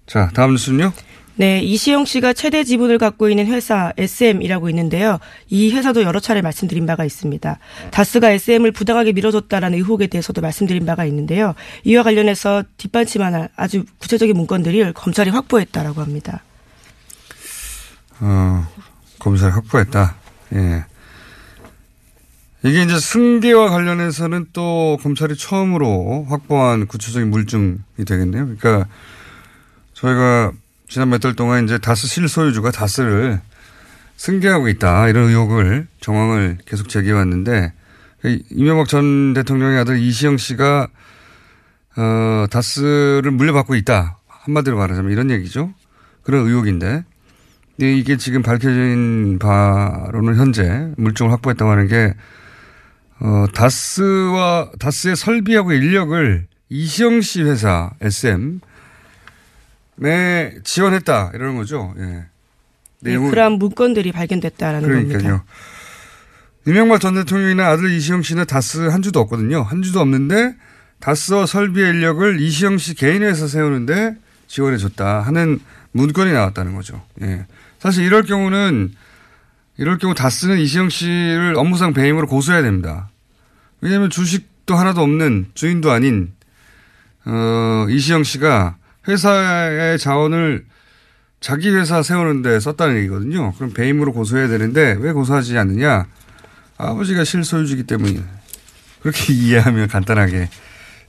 자, 0.07 0.31
다음 0.35 0.53
뉴스는요? 0.53 0.93
네, 1.37 1.61
이시영 1.61 2.05
씨가 2.05 2.33
최대 2.33 2.65
지분을 2.65 2.99
갖고 2.99 3.29
있는 3.29 3.47
회사 3.47 3.93
SM이라고 3.97 4.69
있는데요. 4.71 5.21
이 5.49 5.71
회사도 5.71 6.03
여러 6.03 6.19
차례 6.19 6.43
말씀드린 6.43 6.85
바가 6.85 7.05
있습니다. 7.05 7.59
다스가 7.93 8.31
SM을 8.31 8.73
부당하게 8.73 9.13
밀어줬다라는 9.13 9.79
의혹에 9.79 10.09
대해서도 10.09 10.41
말씀드린 10.41 10.85
바가 10.85 11.05
있는데요. 11.05 11.55
이와 11.85 12.03
관련해서 12.03 12.65
뒷받침하는 12.77 13.47
아주 13.55 13.85
구체적인 13.99 14.37
문건들을 14.37 14.93
검찰이 14.95 15.31
확보했다라고 15.31 16.03
합니다. 16.03 16.43
어, 18.19 18.67
검찰이 19.21 19.53
확보했다. 19.53 20.17
예. 20.55 20.85
이게 22.65 22.83
이제 22.83 22.99
승계와 22.99 23.71
관련해서는 23.71 24.47
또 24.53 24.99
검찰이 25.03 25.37
처음으로 25.37 26.27
확보한 26.29 26.87
구체적인 26.87 27.31
물증이 27.31 27.79
되겠네요. 28.07 28.45
그러니까 28.59 28.87
저희가 29.95 30.53
지난 30.89 31.11
몇 31.11 31.19
달 31.19 31.35
동안 31.35 31.65
이제 31.65 31.79
다스 31.79 32.07
실소유주가 32.07 32.71
다스를 32.71 33.41
승계하고 34.17 34.69
있다. 34.69 35.09
이런 35.09 35.29
의혹을, 35.29 35.87
정황을 36.01 36.59
계속 36.67 36.89
제기해왔는데, 36.89 37.73
이명박 38.51 38.89
전 38.89 39.33
대통령의 39.35 39.79
아들 39.79 39.99
이시영 39.99 40.39
씨가, 40.39 40.89
어, 41.97 42.47
다스를 42.51 43.31
물려받고 43.31 43.77
있다. 43.77 44.19
한마디로 44.27 44.77
말하자면 44.77 45.13
이런 45.13 45.31
얘기죠. 45.31 45.73
그런 46.25 46.47
의혹인데, 46.47 47.05
이게 47.81 48.17
지금 48.17 48.43
밝혀진 48.43 49.39
바로는 49.39 50.35
현재 50.37 50.89
물증을 50.97 51.31
확보했다고 51.31 51.71
하는 51.71 51.87
게, 51.87 52.15
어, 53.21 53.47
다스와, 53.53 54.71
다스의 54.79 55.17
설비하고 55.17 55.73
인력을 55.73 56.47
이시영 56.69 57.21
씨 57.21 57.43
회사, 57.43 57.91
SM, 58.01 58.61
네, 59.97 60.55
지원했다. 60.63 61.33
이러는 61.35 61.57
거죠. 61.57 61.95
예. 61.99 62.27
네, 63.01 63.17
그러한 63.17 63.53
문건들이 63.53 64.13
발견됐다라는 64.13 64.89
그러니까요. 64.89 65.23
겁니다. 65.23 65.45
이명박 66.67 67.01
전 67.01 67.15
대통령이나 67.15 67.69
아들 67.69 67.91
이시영 67.91 68.23
씨는 68.23 68.45
다스 68.47 68.89
한 68.89 69.03
주도 69.03 69.21
없거든요. 69.21 69.63
한 69.63 69.83
주도 69.83 70.01
없는데 70.01 70.55
다스와 71.01 71.47
설비의 71.47 71.91
인력을 71.91 72.41
이시영 72.41 72.79
씨 72.79 72.95
개인 72.95 73.23
회사 73.23 73.47
세우는데 73.47 74.17
지원해 74.49 74.77
줬다 74.77 75.21
하는 75.23 75.61
문건이 75.93 76.33
나왔다는 76.33 76.75
거죠. 76.75 77.03
예. 77.23 77.47
사실 77.79 78.05
이럴 78.05 78.25
경우는 78.25 78.93
이럴 79.79 79.99
경우 79.99 80.15
다스는 80.15 80.59
이시영 80.59 80.91
씨를 80.91 81.55
업무상 81.57 81.93
배임으로 81.93 82.27
고소해야 82.27 82.63
됩니다. 82.63 83.09
왜냐하면 83.81 84.11
주식도 84.11 84.75
하나도 84.75 85.01
없는 85.01 85.51
주인도 85.55 85.93
아닌 85.93 86.33
어, 87.25 87.87
이시영 87.89 88.25
씨가 88.25 88.77
회사의 89.07 89.99
자원을 89.99 90.67
자기 91.41 91.71
회사 91.71 92.03
세우는데 92.03 92.59
썼다는 92.59 92.97
얘기거든요. 92.97 93.53
그럼 93.55 93.73
배임으로 93.73 94.13
고소해야 94.13 94.49
되는데 94.49 94.97
왜 94.99 95.13
고소하지 95.13 95.57
않느냐? 95.57 96.07
아버지가 96.77 97.23
실소유주기 97.23 97.85
때문에 97.85 98.21
그렇게 99.01 99.33
이해하면 99.35 99.89
간단하게 99.89 100.49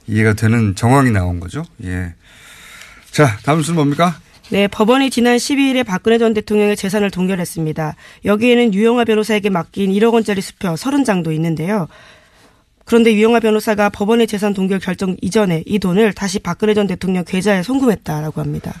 이해가 0.06 0.34
되는 0.34 0.76
정황이 0.76 1.10
나온 1.10 1.40
거죠. 1.40 1.64
예. 1.84 2.14
자, 3.10 3.36
다음 3.42 3.62
순 3.62 3.74
뭡니까? 3.74 4.16
네, 4.50 4.66
법원이 4.66 5.10
지난 5.10 5.36
12일에 5.36 5.86
박근혜 5.86 6.18
전 6.18 6.34
대통령의 6.34 6.76
재산을 6.76 7.12
동결했습니다. 7.12 7.94
여기에는 8.24 8.74
유영아 8.74 9.04
변호사에게 9.04 9.48
맡긴 9.48 9.92
1억 9.92 10.12
원짜리 10.12 10.40
수표 10.40 10.74
30장도 10.74 11.32
있는데요. 11.34 11.86
그런데 12.84 13.14
유영아 13.14 13.38
변호사가 13.38 13.90
법원의 13.90 14.26
재산 14.26 14.52
동결 14.52 14.80
결정 14.80 15.16
이전에 15.22 15.62
이 15.66 15.78
돈을 15.78 16.12
다시 16.14 16.40
박근혜 16.40 16.74
전 16.74 16.88
대통령 16.88 17.24
계좌에 17.24 17.62
송금했다라고 17.62 18.40
합니다. 18.40 18.74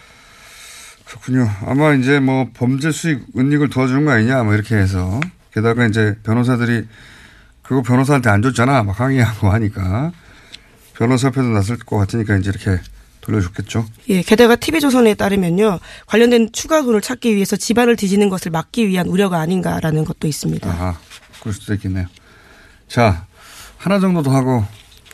그렇군요. 1.04 1.48
아마 1.64 1.94
이제 1.94 2.18
뭐 2.18 2.48
범죄 2.52 2.90
수익 2.90 3.24
은닉을 3.38 3.70
도와주는 3.70 4.04
거 4.04 4.10
아니냐 4.10 4.42
뭐 4.42 4.54
이렇게 4.54 4.74
해서 4.74 5.20
게다가 5.54 5.86
이제 5.86 6.16
변호사들이 6.24 6.84
그거 7.62 7.82
변호사한테 7.82 8.28
안 8.28 8.42
줬잖아 8.42 8.82
막 8.82 8.98
항의하고 8.98 9.50
하니까 9.50 10.10
변호사 10.94 11.28
협회도 11.28 11.48
나설 11.48 11.78
것 11.78 11.96
같으니까 11.96 12.36
이제 12.36 12.50
이렇게 12.50 12.82
돌려줬겠죠. 13.20 13.86
예, 14.08 14.22
게다가 14.22 14.56
TV조선에 14.56 15.14
따르면요. 15.14 15.78
관련된 16.06 16.50
추가 16.52 16.82
돈을 16.82 17.00
찾기 17.00 17.34
위해서 17.34 17.56
집안을 17.56 17.96
뒤지는 17.96 18.28
것을 18.28 18.50
막기 18.50 18.88
위한 18.88 19.06
우려가 19.06 19.40
아닌가라는 19.40 20.04
것도 20.04 20.26
있습니다. 20.26 20.68
아, 20.70 20.98
그럴 21.40 21.52
수도 21.54 21.74
있겠네요. 21.74 22.06
자, 22.88 23.26
하나 23.76 23.98
정도 24.00 24.22
더 24.22 24.30
하고 24.34 24.64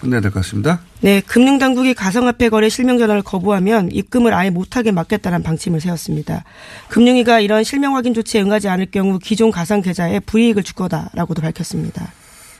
끝내야 0.01 0.21
될 0.21 0.31
것 0.31 0.41
같습니다. 0.43 0.81
네, 1.01 1.21
금융당국이 1.23 1.95
가상화폐 1.95 2.49
거래 2.51 2.69
실명 2.69 2.99
전환을 2.99 3.23
거부하면 3.23 3.91
입금을 3.93 4.35
아예 4.35 4.51
못하게 4.51 4.93
막겠다는 4.93 5.43
방침을 5.43 5.81
세웠습니다. 5.81 6.45
금융위가 6.89 7.41
이런 7.41 7.65
실명 7.65 7.97
확인 7.97 8.13
조치에 8.13 8.43
응하지 8.43 8.69
않을 8.69 8.87
경우 8.91 9.19
기존 9.19 9.51
가상 9.51 9.81
계좌에 9.81 10.21
불이익을 10.21 10.63
줄 10.65 10.75
거다라고도 10.75 11.41
밝혔습니다. 11.43 12.13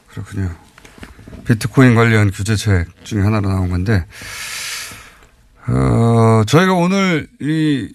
그렇군요. 0.09 0.51
비트코인 1.47 1.95
관련 1.95 2.31
규제책 2.31 2.89
중에 3.05 3.21
하나로 3.21 3.49
나온 3.51 3.69
건데, 3.69 4.05
어, 5.69 6.45
저희가 6.47 6.75
오늘 6.75 7.29
이 7.41 7.93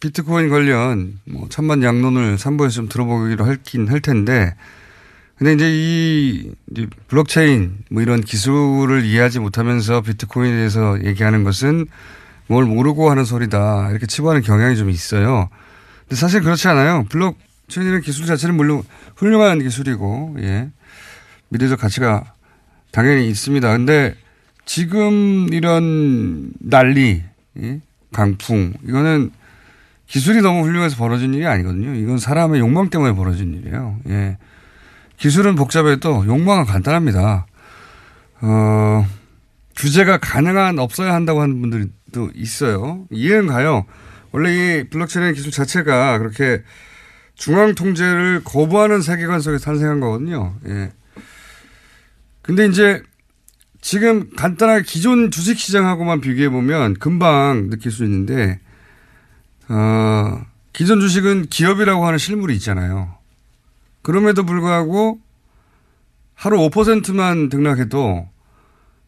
비트코인 0.00 0.48
관련 0.48 1.18
뭐 1.26 1.46
찬반 1.50 1.82
양론을 1.82 2.36
3부에서 2.36 2.70
좀 2.70 2.88
들어보기로 2.88 3.44
할긴 3.44 3.88
할 3.88 4.00
텐데, 4.00 4.54
근데 5.36 5.52
이제 5.54 5.70
이 5.70 6.50
블록체인 7.08 7.78
뭐 7.90 8.02
이런 8.02 8.20
기술을 8.20 9.04
이해하지 9.04 9.40
못하면서 9.40 10.00
비트코인에 10.00 10.54
대해서 10.54 11.02
얘기하는 11.04 11.44
것은 11.44 11.86
뭘 12.46 12.64
모르고 12.64 13.10
하는 13.10 13.24
소리다. 13.24 13.90
이렇게 13.90 14.06
치부하는 14.06 14.42
경향이 14.42 14.76
좀 14.76 14.90
있어요. 14.90 15.48
근데 16.00 16.16
사실 16.16 16.40
그렇지 16.40 16.68
않아요. 16.68 17.04
블록체인이라는 17.10 18.00
기술 18.02 18.26
자체는 18.26 18.54
물론 18.56 18.82
훌륭한 19.16 19.60
기술이고, 19.60 20.36
예. 20.40 20.70
미래적 21.50 21.78
가치가 21.78 22.34
당연히 22.92 23.28
있습니다. 23.28 23.70
근데 23.76 24.14
지금 24.70 25.48
이런 25.52 26.52
난리, 26.60 27.24
예? 27.60 27.80
강풍, 28.12 28.72
이거는 28.86 29.32
기술이 30.06 30.42
너무 30.42 30.62
훌륭해서 30.62 30.96
벌어진 30.96 31.34
일이 31.34 31.44
아니거든요. 31.44 31.96
이건 31.96 32.18
사람의 32.18 32.60
욕망 32.60 32.88
때문에 32.88 33.16
벌어진 33.16 33.52
일이에요. 33.52 33.98
예. 34.10 34.38
기술은 35.16 35.56
복잡해도 35.56 36.24
욕망은 36.24 36.66
간단합니다. 36.66 37.46
어, 38.42 39.06
규제가 39.74 40.18
가능한 40.18 40.78
없어야 40.78 41.14
한다고 41.14 41.42
하는 41.42 41.60
분들도 41.60 42.30
있어요. 42.36 43.08
이해는 43.10 43.48
가요. 43.48 43.86
원래 44.30 44.52
이 44.54 44.88
블록체인 44.88 45.34
기술 45.34 45.50
자체가 45.50 46.18
그렇게 46.18 46.62
중앙 47.34 47.74
통제를 47.74 48.42
거부하는 48.44 49.02
세계관 49.02 49.40
속에서 49.40 49.64
탄생한 49.64 49.98
거거든요. 49.98 50.54
예. 50.68 50.92
근데 52.42 52.66
이제 52.66 53.02
지금 53.80 54.30
간단하게 54.36 54.82
기존 54.82 55.30
주식 55.30 55.58
시장하고만 55.58 56.20
비교해 56.20 56.48
보면 56.48 56.94
금방 56.94 57.70
느낄 57.70 57.90
수 57.90 58.04
있는데, 58.04 58.60
어, 59.68 60.44
기존 60.72 61.00
주식은 61.00 61.46
기업이라고 61.46 62.06
하는 62.06 62.18
실물이 62.18 62.54
있잖아요. 62.56 63.14
그럼에도 64.02 64.44
불구하고 64.44 65.18
하루 66.34 66.58
5%만 66.70 67.48
등락해도 67.48 68.28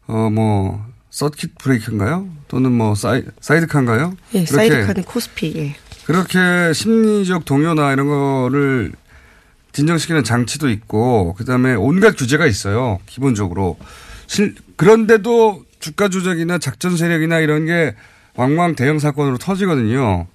어 0.07 0.29
뭐 0.29 0.85
서킷 1.09 1.57
브레이크인가요? 1.59 2.27
또는 2.47 2.71
뭐 2.71 2.95
사이, 2.95 3.23
사이드카인가요? 3.39 4.17
예, 4.33 4.45
사이드카는 4.45 5.03
코스피. 5.03 5.53
예. 5.55 5.75
그렇게 6.05 6.73
심리적 6.73 7.45
동요나 7.45 7.93
이런 7.93 8.07
거를 8.07 8.91
진정시키는 9.73 10.23
장치도 10.23 10.69
있고 10.71 11.35
그 11.37 11.45
다음에 11.45 11.75
온갖 11.75 12.15
규제가 12.17 12.47
있어요. 12.47 12.99
기본적으로. 13.05 13.77
실, 14.33 14.55
그런데도 14.77 15.63
주가 15.79 16.09
조작이나 16.09 16.57
작전 16.57 16.97
세력이나 16.97 17.37
이런 17.37 17.67
게 17.67 17.95
왕왕 18.33 18.73
대형 18.73 18.97
사건으로 18.97 19.37
터지거든요. 19.37 20.25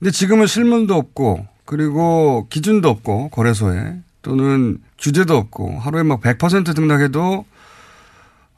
근데 0.00 0.10
지금은 0.10 0.48
실문도 0.48 0.92
없고 0.92 1.46
그리고 1.64 2.48
기준도 2.50 2.88
없고 2.88 3.28
거래소에 3.28 4.00
또는 4.22 4.78
규제도 4.98 5.36
없고 5.36 5.78
하루에 5.78 6.02
막 6.02 6.20
100% 6.20 6.74
등락해도 6.74 7.44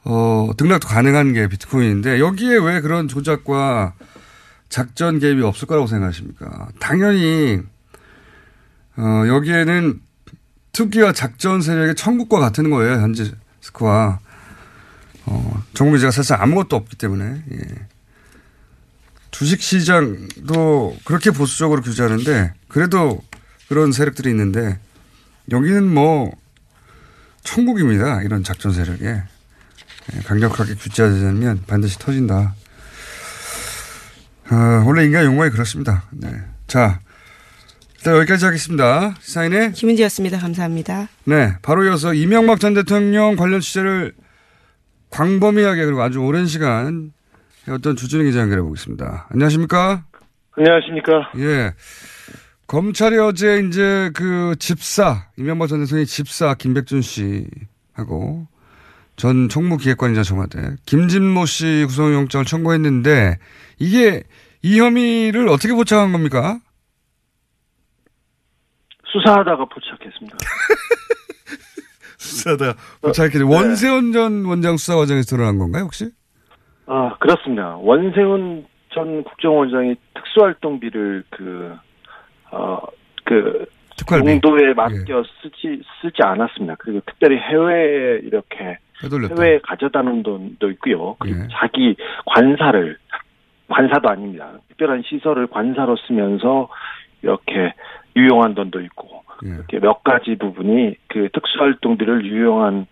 어, 0.05 0.49
등락도 0.57 0.87
가능한 0.87 1.33
게 1.33 1.47
비트코인인데 1.47 2.19
여기에 2.19 2.57
왜 2.57 2.81
그런 2.81 3.07
조작과 3.07 3.93
작전 4.67 5.19
개입이 5.19 5.43
없을 5.43 5.67
거라고 5.67 5.85
생각하십니까? 5.85 6.69
당연히 6.79 7.59
어, 8.97 9.27
여기에는 9.27 10.01
투기와 10.71 11.13
작전 11.13 11.61
세력의 11.61 11.93
천국과 11.93 12.39
같은 12.39 12.71
거예요. 12.71 12.93
현재 12.93 13.31
스코어. 13.65 14.19
어, 15.27 15.63
정부제가 15.73 16.11
사실 16.11 16.35
아무것도 16.35 16.75
없기 16.75 16.97
때문에. 16.97 17.43
예. 17.51 17.59
주식 19.31 19.61
시장도 19.61 20.97
그렇게 21.03 21.31
보수적으로 21.31 21.81
규제하는데 21.81 22.53
그래도 22.67 23.21
그런 23.67 23.91
세력들이 23.91 24.29
있는데 24.29 24.79
여기는 25.51 25.93
뭐 25.93 26.31
천국입니다. 27.43 28.21
이런 28.21 28.43
작전 28.43 28.71
세력에 28.71 29.23
예, 30.13 30.19
강력하게 30.21 30.75
규제하지 30.75 31.25
않으면 31.25 31.63
반드시 31.67 31.97
터진다. 31.99 32.55
아, 34.47 34.83
원래 34.85 35.05
인간 35.05 35.25
용어에 35.25 35.49
그렇습니다. 35.49 36.03
네. 36.11 36.31
자, 36.67 36.99
일단 38.05 38.17
여기까지 38.17 38.45
하겠습니다. 38.45 39.15
시사인의 39.19 39.71
김은지였습니다. 39.71 40.37
감사합니다. 40.37 41.07
네, 41.23 41.55
바로 41.63 41.83
이어서 41.85 42.13
이명박 42.13 42.59
전 42.59 42.75
대통령 42.75 43.35
관련 43.35 43.61
취재를 43.61 44.13
광범위하게 45.09 45.85
그리고 45.85 46.03
아주 46.03 46.19
오랜 46.19 46.45
시간 46.45 47.13
어떤 47.67 47.95
주진우 47.95 48.23
기자 48.25 48.41
연결해 48.41 48.61
보겠습니다. 48.61 49.27
안녕하십니까? 49.31 50.05
안녕하십니까? 50.51 51.31
예. 51.37 51.73
검찰이 52.67 53.17
어제 53.17 53.63
이제 53.67 54.11
그 54.13 54.55
집사, 54.59 55.25
이명박 55.35 55.67
전 55.67 55.79
대통령의 55.79 56.05
집사 56.05 56.53
김백준 56.53 57.01
씨하고 57.01 58.45
전 59.15 59.49
총무기획관이자 59.49 60.21
청와대 60.21 60.75
김진모 60.85 61.47
씨 61.47 61.85
구속영장을 61.87 62.45
청구했는데 62.45 63.39
이게 63.79 64.21
이 64.61 64.79
혐의를 64.79 65.47
어떻게 65.47 65.73
포착한 65.73 66.11
겁니까? 66.11 66.59
수사하다가 69.19 69.65
포착했습니다. 69.65 70.37
수사하다 72.17 72.73
포착했 73.01 73.41
원세훈 73.43 74.11
전 74.11 74.45
원장 74.45 74.77
수사 74.77 74.95
과정에서 74.95 75.35
드러난 75.35 75.57
건가요 75.57 75.83
혹시? 75.83 76.09
아 76.87 77.15
그렇습니다. 77.19 77.75
원세훈 77.77 78.65
전 78.93 79.23
국정원장이 79.23 79.95
특수활동비를 80.13 81.23
그 81.29 81.75
어, 82.51 82.79
그 83.23 83.65
특활비. 83.97 84.29
용도에 84.29 84.73
맡겨 84.73 85.23
쓰지 85.41 85.81
쓰지 86.01 86.17
않았습니다. 86.21 86.75
그리고 86.79 87.01
특별히 87.05 87.37
해외에 87.37 88.19
이렇게 88.23 88.77
해돌렸다. 89.03 89.35
해외에 89.35 89.59
가져다 89.59 90.01
놓은 90.01 90.23
돈도 90.23 90.69
있고요. 90.71 91.15
그리고 91.19 91.39
예. 91.43 91.47
자기 91.51 91.95
관사를 92.25 92.97
관사도 93.69 94.09
아닙니다. 94.09 94.51
특별한 94.69 95.03
시설을 95.07 95.47
관사로 95.47 95.95
쓰면서 96.07 96.69
이렇게 97.23 97.73
유용한 98.15 98.55
돈도 98.55 98.81
있고 98.81 99.23
예. 99.45 99.49
이렇게 99.49 99.79
몇 99.79 100.03
가지 100.03 100.35
부분이 100.35 100.95
그 101.07 101.29
특수활동비를 101.33 102.25
유용한 102.25 102.87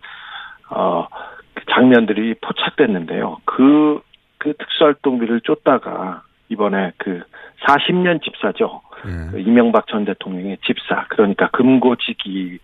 어, 0.70 1.06
그 1.54 1.64
장면들이 1.70 2.34
포착됐는데요. 2.40 3.38
그, 3.44 4.00
그 4.38 4.54
특수활동비를 4.58 5.40
쫓다가 5.42 6.22
이번에 6.48 6.92
그 6.98 7.22
40년 7.66 8.22
집사죠. 8.22 8.82
예. 9.06 9.30
그 9.30 9.40
이명박 9.40 9.86
전 9.86 10.04
대통령의 10.04 10.58
집사. 10.66 11.06
그러니까 11.08 11.48
금고지기 11.50 12.58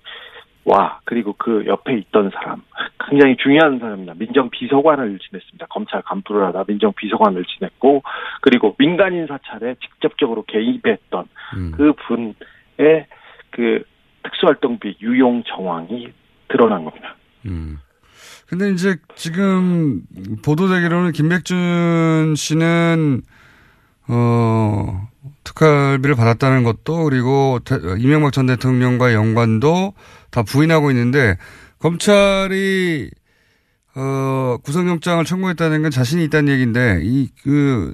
와 0.65 1.01
그리고 1.05 1.35
그 1.39 1.65
옆에 1.67 1.95
있던 1.99 2.31
사람. 2.35 2.63
굉장히 3.09 3.37
중요한 3.39 3.79
사람입니다. 3.79 4.15
민정 4.19 4.51
비서관을 4.51 5.19
지냈습니다. 5.19 5.67
검찰 5.71 6.03
간부를 6.03 6.47
하다 6.47 6.65
민정 6.69 6.93
비서관을 6.93 7.45
지냈고 7.47 8.03
그리고 8.43 8.77
민간인 8.79 9.27
사찰에 9.27 9.75
직접적으로 9.83 10.45
개입했던 10.45 11.25
음. 11.57 11.73
그 11.77 11.93
분의 12.07 13.07
그 13.51 13.83
특수활동비 14.23 14.99
유용 15.01 15.43
정황이 15.45 16.09
드러난 16.49 16.85
겁니다. 16.85 17.17
음. 17.47 17.79
근데 18.47 18.71
이제 18.71 18.97
지금 19.15 20.03
보도되기로는 20.45 21.13
김백준 21.13 22.35
씨는 22.37 23.23
어 24.09 25.09
특활비를 25.45 26.17
받았다는 26.17 26.65
것도 26.65 27.05
그리고 27.05 27.61
대- 27.65 27.77
이명박 27.99 28.33
전 28.33 28.47
대통령과의 28.47 29.15
연관도 29.15 29.95
다 30.31 30.43
부인하고 30.43 30.91
있는데 30.91 31.37
검찰이 31.81 33.11
어 33.97 34.57
구속영장을 34.65 35.25
청구했다는 35.25 35.83
건 35.83 35.91
자신이 35.91 36.25
있다는 36.25 36.53
얘기인데 36.53 37.01
이 37.03 37.29
그 37.43 37.93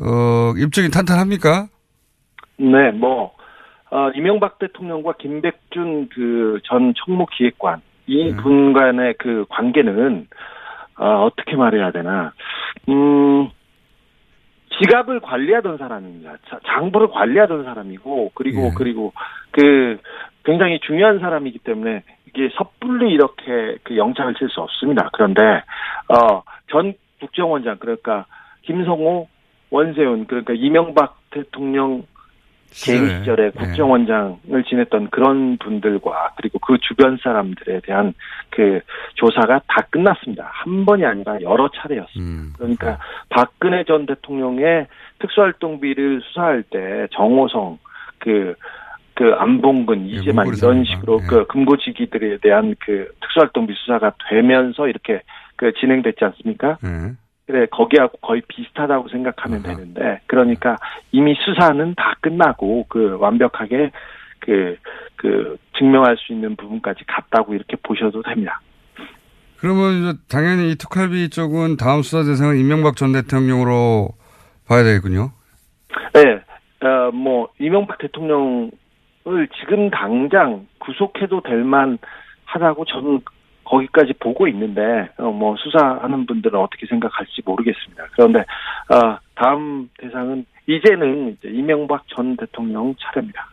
어, 0.00 0.52
입증이 0.56 0.90
탄탄합니까? 0.90 1.66
네, 2.58 2.90
뭐 2.92 3.34
어, 3.90 4.10
이명박 4.14 4.58
대통령과 4.58 5.14
김백준 5.18 6.08
그 6.10 6.60
전 6.64 6.92
총무기획관 6.94 7.80
이 8.06 8.32
분 8.36 8.72
간의 8.72 9.14
그 9.18 9.44
관계는 9.48 10.28
어, 10.98 11.24
어떻게 11.24 11.56
말해야 11.56 11.90
되나? 11.92 12.32
음, 12.88 13.48
지갑을 14.78 15.20
관리하던 15.20 15.78
사람입니다. 15.78 16.36
자- 16.48 16.60
장부를 16.66 17.08
관리하던 17.10 17.64
사람이고 17.64 18.32
그리고 18.34 18.68
그리고 18.74 19.12
그 19.50 19.98
굉장히 20.48 20.80
중요한 20.80 21.18
사람이기 21.18 21.58
때문에 21.58 22.02
이게 22.26 22.48
섣불리 22.56 23.12
이렇게 23.12 23.76
그 23.82 23.98
영장을 23.98 24.32
칠 24.36 24.48
수 24.48 24.62
없습니다. 24.62 25.10
그런데 25.12 25.42
어, 26.08 26.42
전 26.70 26.94
국정원장 27.20 27.76
그러니까 27.78 28.24
김성호 28.62 29.28
원세훈 29.68 30.26
그러니까 30.26 30.54
이명박 30.54 31.18
대통령 31.30 32.04
개인 32.70 33.08
시절에, 33.08 33.18
시절에 33.18 33.50
네. 33.50 33.58
국정원장을 33.58 34.64
지냈던 34.66 35.10
그런 35.10 35.58
분들과 35.58 36.32
그리고 36.36 36.58
그 36.60 36.78
주변 36.78 37.18
사람들에 37.22 37.80
대한 37.80 38.14
그 38.48 38.80
조사가 39.16 39.60
다 39.68 39.86
끝났습니다. 39.90 40.50
한 40.50 40.86
번이 40.86 41.04
아니라 41.04 41.42
여러 41.42 41.68
차례였습니다. 41.74 42.56
그러니까 42.56 42.98
박근혜 43.28 43.84
전 43.84 44.06
대통령의 44.06 44.86
특수활동비를 45.18 46.22
수사할 46.24 46.62
때 46.62 47.06
정호성 47.12 47.78
그 48.18 48.54
그 49.18 49.34
안봉근 49.34 50.06
이재만 50.06 50.46
문고리 50.46 50.58
이런 50.58 50.84
식으로 50.84 51.18
예. 51.20 51.26
그 51.26 51.46
금고지기들에 51.48 52.38
대한 52.38 52.76
그 52.78 53.08
특수활동비 53.20 53.74
수사가 53.74 54.12
되면서 54.30 54.86
이렇게 54.86 55.22
그 55.56 55.72
진행됐지 55.72 56.24
않습니까? 56.24 56.78
네. 56.80 57.14
그래 57.44 57.66
거기하고 57.68 58.16
거의 58.18 58.42
비슷하다고 58.46 59.08
생각하면 59.08 59.64
되는데 59.64 60.20
그러니까 60.26 60.76
이미 61.10 61.34
수사는 61.34 61.94
다 61.96 62.14
끝나고 62.20 62.86
그 62.88 63.16
완벽하게 63.18 63.90
그그 64.38 65.56
증명할 65.76 66.16
수 66.16 66.32
있는 66.32 66.54
부분까지 66.54 67.02
갔다고 67.08 67.54
이렇게 67.54 67.76
보셔도 67.82 68.22
됩니다. 68.22 68.60
그러면 69.56 70.18
당연히 70.30 70.70
이 70.70 70.74
특활비 70.76 71.28
쪽은 71.30 71.76
다음 71.76 72.02
수사 72.02 72.22
대상은 72.22 72.56
이명박 72.56 72.94
전 72.94 73.12
대통령으로 73.12 74.10
봐야 74.68 74.84
되겠군요. 74.84 75.32
네, 76.14 76.86
어, 76.86 77.10
뭐 77.10 77.48
이명박 77.58 77.98
대통령 77.98 78.70
을 79.30 79.48
지금 79.60 79.90
당장 79.90 80.66
구속해도 80.78 81.42
될 81.42 81.64
만 81.64 81.98
하다고 82.46 82.84
저는 82.86 83.20
거기까지 83.64 84.14
보고 84.18 84.48
있는데 84.48 85.10
어, 85.18 85.30
뭐 85.30 85.54
수사하는 85.58 86.24
분들은 86.26 86.58
어떻게 86.58 86.86
생각할지 86.86 87.42
모르겠습니다. 87.44 88.06
그런데 88.12 88.38
어, 88.40 89.18
다음 89.34 89.90
대상은 89.98 90.46
이제는 90.66 91.36
이제 91.38 91.48
이명박 91.50 92.04
전 92.08 92.36
대통령 92.36 92.94
차례입니다. 92.98 93.48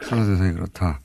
수사 0.00 0.16
대상이 0.16 0.52
그렇다. 0.54 0.98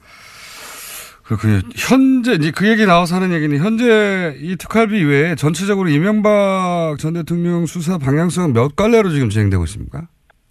그렇군요. 1.25 1.59
현재 1.77 2.33
이제 2.33 2.51
그 2.51 2.67
얘기 2.67 2.87
나와서 2.87 3.15
하는 3.17 3.31
얘기는 3.31 3.55
현재 3.57 4.35
이 4.39 4.55
특활비 4.55 5.03
외에 5.03 5.35
전체적으로 5.35 5.89
이명박 5.89 6.95
전 6.97 7.13
대통령 7.13 7.67
수사 7.67 7.99
방향성은 7.99 8.53
몇 8.53 8.75
갈래로 8.75 9.09
지금 9.09 9.29
진행되고 9.29 9.63
있습니까? 9.65 10.07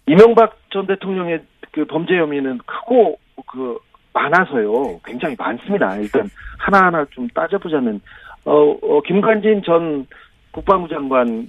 이명박 0.07 0.57
전 0.71 0.87
대통령의 0.87 1.41
그 1.71 1.85
범죄 1.85 2.17
혐의는 2.17 2.57
크고 2.65 3.17
그 3.47 3.77
많아서요. 4.13 4.99
굉장히 5.05 5.35
많습니다. 5.37 5.95
일단 5.97 6.27
하나하나 6.57 7.05
좀 7.11 7.27
따져보자면 7.29 8.01
어, 8.45 8.71
어 8.81 9.01
김관진 9.05 9.61
전 9.63 10.05
국방부 10.51 10.87
장관 10.89 11.47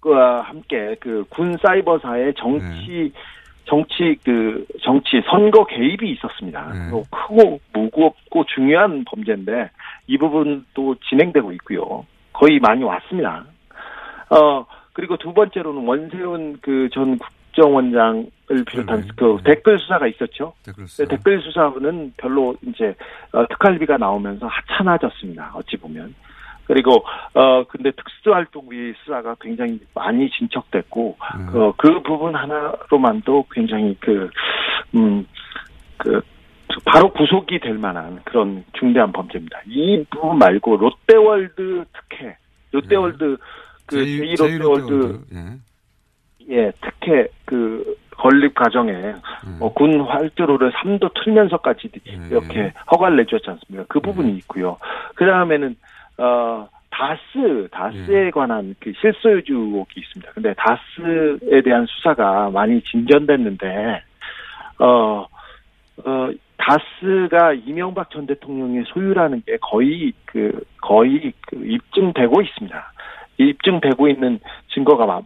구속과 0.00 0.40
함께 0.42 0.96
그 1.00 1.24
군 1.30 1.56
사이버사의 1.62 2.34
정치 2.36 3.12
정치 3.64 4.16
그 4.24 4.66
정치 4.82 5.22
선거 5.30 5.64
개입이 5.66 6.10
있었습니다. 6.12 6.72
또 6.90 7.04
크고 7.10 7.60
무겁고 7.72 8.44
중요한 8.54 9.04
범죄인데 9.04 9.70
이 10.08 10.18
부분도 10.18 10.96
진행되고 11.08 11.52
있고요. 11.52 12.04
거의 12.32 12.58
많이 12.58 12.82
왔습니다. 12.82 13.44
어 14.30 14.66
그리고 14.94 15.16
두 15.18 15.32
번째로는 15.32 15.86
원세훈 15.86 16.58
그 16.60 16.88
전 16.92 17.18
국정원장을 17.52 18.30
비롯한 18.66 19.08
그 19.16 19.38
댓글 19.44 19.78
수사가 19.78 20.06
있었죠. 20.06 20.54
댓글 20.64 20.86
수사. 20.86 21.04
댓글 21.04 21.40
수사는 21.42 22.12
별로 22.16 22.56
이제 22.66 22.94
어, 23.32 23.46
특활비가 23.48 23.96
나오면서 23.96 24.46
하찮아졌습니다. 24.46 25.52
어찌 25.54 25.76
보면. 25.76 26.14
그리고 26.64 27.04
어 27.34 27.64
근데 27.64 27.90
특수활동비 27.90 28.94
수사가 29.04 29.34
굉장히 29.40 29.80
많이 29.94 30.30
진척됐고 30.30 31.16
그, 31.50 31.72
그 31.76 32.00
부분 32.02 32.34
하나로만도 32.36 33.46
굉장히 33.50 33.96
그 34.00 34.30
음 34.94 35.26
그 36.02 36.20
바로 36.84 37.12
구속이 37.12 37.60
될 37.60 37.74
만한 37.78 38.20
그런 38.24 38.64
중대한 38.72 39.12
범죄입니다. 39.12 39.60
이 39.66 40.04
부분 40.10 40.38
말고 40.38 40.76
롯데월드 40.76 41.84
특혜, 41.92 42.36
롯데월드 42.72 43.36
그 43.86 43.96
제2 43.96 44.38
롯데월드 44.38 45.20
예 46.50 46.72
특혜 46.80 47.28
그 47.44 47.96
건립 48.16 48.54
과정에 48.54 49.14
어, 49.60 49.72
군 49.72 50.00
활주로를 50.00 50.72
3도 50.72 51.10
틀면서까지 51.22 51.90
이렇게 52.30 52.72
허가를 52.90 53.16
내주었지 53.18 53.50
않습니까? 53.50 53.84
그 53.88 54.00
부분이 54.00 54.36
있고요. 54.38 54.76
그 55.14 55.26
다음에는 55.26 55.76
어, 56.18 56.68
다스, 56.92 57.68
다스에 57.70 58.30
관한 58.30 58.76
그 58.78 58.92
실소유주 59.00 59.52
의혹이 59.52 60.00
있습니다. 60.00 60.32
근데 60.32 60.54
다스에 60.54 61.62
대한 61.62 61.86
수사가 61.86 62.50
많이 62.50 62.80
진전됐는데, 62.82 64.02
어, 64.78 65.26
어, 66.04 66.30
다스가 66.58 67.54
이명박 67.54 68.10
전 68.10 68.26
대통령의 68.26 68.84
소유라는 68.86 69.42
게 69.46 69.56
거의 69.62 70.12
그, 70.26 70.62
거의 70.80 71.32
그 71.48 71.56
입증되고 71.64 72.42
있습니다. 72.42 72.92
입증되고 73.38 74.08
있는 74.08 74.38
증거가 74.72 75.06
마, 75.06 75.22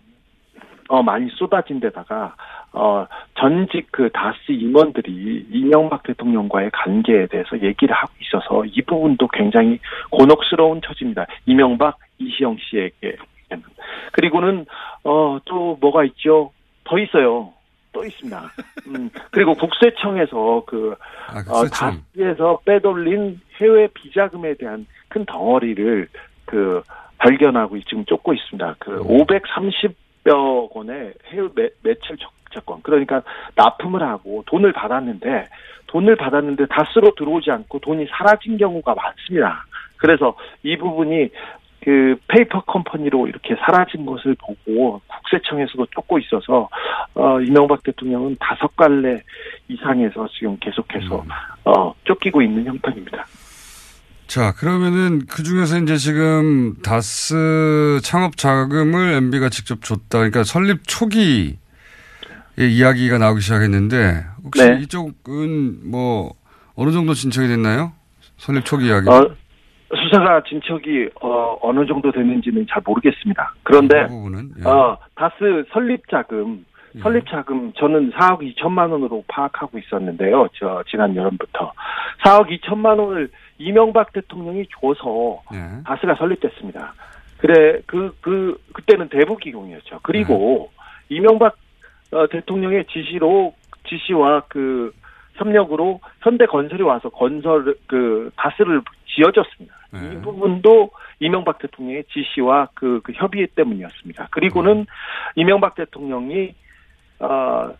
어, 0.88 1.02
많이 1.02 1.28
쏟아진 1.30 1.80
데다가, 1.80 2.34
어, 2.72 3.06
전직 3.38 3.88
그 3.90 4.10
다스 4.12 4.52
임원들이 4.52 5.46
이명박 5.50 6.02
대통령과의 6.04 6.70
관계에 6.72 7.26
대해서 7.26 7.60
얘기를 7.60 7.94
하고 7.94 8.12
있어서 8.20 8.64
이 8.66 8.82
부분도 8.82 9.28
굉장히 9.28 9.78
곤혹스러운 10.10 10.80
처지입니다. 10.82 11.26
이명박, 11.46 11.98
이시영 12.18 12.56
씨에게. 12.60 13.16
그리고는, 14.12 14.66
어, 15.04 15.38
또 15.44 15.76
뭐가 15.80 16.04
있죠? 16.04 16.52
더 16.84 16.98
있어요. 16.98 17.52
또 17.92 18.04
있습니다. 18.04 18.42
음, 18.88 19.10
그리고 19.30 19.54
국세청에서 19.54 20.62
그, 20.66 20.94
아, 21.28 21.38
어, 21.48 21.62
국세청. 21.62 22.02
다스에서 22.14 22.58
빼돌린 22.64 23.40
해외 23.60 23.88
비자금에 23.88 24.54
대한 24.54 24.86
큰 25.08 25.24
덩어리를 25.24 26.08
그, 26.44 26.82
발견하고 27.18 27.80
지금 27.80 28.04
쫓고 28.04 28.34
있습니다. 28.34 28.76
그, 28.78 29.00
530 29.00 30.05
여 30.26 30.68
건의 30.72 31.14
해외 31.26 31.48
매, 31.54 31.68
매출 31.82 32.16
적자권. 32.16 32.82
그러니까 32.82 33.22
납품을 33.54 34.02
하고 34.02 34.42
돈을 34.46 34.72
받았는데, 34.72 35.48
돈을 35.86 36.16
받았는데 36.16 36.66
다스로 36.66 37.14
들어오지 37.14 37.50
않고 37.50 37.78
돈이 37.80 38.06
사라진 38.10 38.56
경우가 38.56 38.94
많습니다. 38.94 39.64
그래서 39.96 40.36
이 40.62 40.76
부분이 40.76 41.30
그 41.86 42.16
페이퍼 42.26 42.60
컴퍼니로 42.62 43.28
이렇게 43.28 43.54
사라진 43.54 44.04
것을 44.04 44.34
보고 44.40 45.00
국세청에서도 45.06 45.86
쫓고 45.86 46.18
있어서 46.18 46.68
어 47.14 47.40
이명박 47.40 47.82
대통령은 47.84 48.36
다섯 48.40 48.74
갈래 48.74 49.22
이상에서 49.68 50.26
지금 50.36 50.56
계속해서 50.58 51.24
어 51.64 51.94
쫓기고 52.04 52.42
있는 52.42 52.64
형편입니다. 52.64 53.24
자, 54.26 54.52
그러면은 54.52 55.20
그 55.26 55.42
중에서 55.42 55.78
이제 55.78 55.96
지금 55.96 56.74
다스 56.82 58.00
창업 58.02 58.36
자금을 58.36 59.12
MB가 59.14 59.48
직접 59.48 59.82
줬다. 59.82 60.18
그러니까 60.18 60.42
설립 60.42 60.80
초기의 60.86 61.56
이야기가 62.58 63.18
나오기 63.18 63.40
시작했는데 63.40 64.24
혹시 64.44 64.68
네. 64.68 64.80
이쪽은 64.82 65.90
뭐 65.90 66.32
어느 66.74 66.90
정도 66.90 67.14
진척이 67.14 67.46
됐나요? 67.48 67.92
설립 68.38 68.64
초기 68.64 68.88
이야기. 68.88 69.08
어 69.08 69.30
수사가 69.94 70.42
진척이 70.48 71.08
어 71.22 71.56
어느 71.62 71.86
정도 71.86 72.10
됐는지는 72.10 72.66
잘 72.68 72.82
모르겠습니다. 72.84 73.54
그런데 73.62 74.02
그 74.02 74.08
부분은 74.08 74.50
예. 74.58 74.68
어 74.68 74.98
다스 75.14 75.64
설립 75.72 76.02
자금 76.10 76.64
설립 77.02 77.24
자금 77.28 77.72
저는 77.74 78.10
4억 78.12 78.40
2천만 78.40 78.90
원으로 78.90 79.22
파악하고 79.28 79.78
있었는데요. 79.78 80.48
저 80.58 80.82
지난 80.88 81.14
여름부터 81.14 81.72
4억 82.24 82.48
2천만 82.60 82.98
원을 82.98 83.30
이명박 83.58 84.12
대통령이 84.12 84.66
줘서 84.80 85.42
예. 85.52 85.82
다스가 85.84 86.14
설립됐습니다. 86.16 86.94
그래 87.38 87.80
그그 87.86 88.60
그때는 88.72 89.08
대북 89.08 89.40
기공이었죠. 89.40 90.00
그리고 90.02 90.70
이명박 91.08 91.56
어, 92.12 92.26
대통령의 92.28 92.86
지시로 92.86 93.54
지시와 93.88 94.44
그 94.48 94.92
협력으로 95.34 96.00
현대 96.20 96.46
건설이 96.46 96.82
와서 96.82 97.08
건설 97.10 97.76
그 97.86 98.30
다스를 98.36 98.82
지어줬습니다. 99.06 99.74
이 100.12 100.20
부분도 100.20 100.90
이명박 101.20 101.58
대통령의 101.58 102.04
지시와 102.12 102.68
그, 102.74 103.00
그 103.02 103.12
협의 103.12 103.46
때문이었습니다. 103.48 104.28
그리고는 104.30 104.86
이명박 105.36 105.74
대통령이 105.74 106.54
어, 107.20 107.70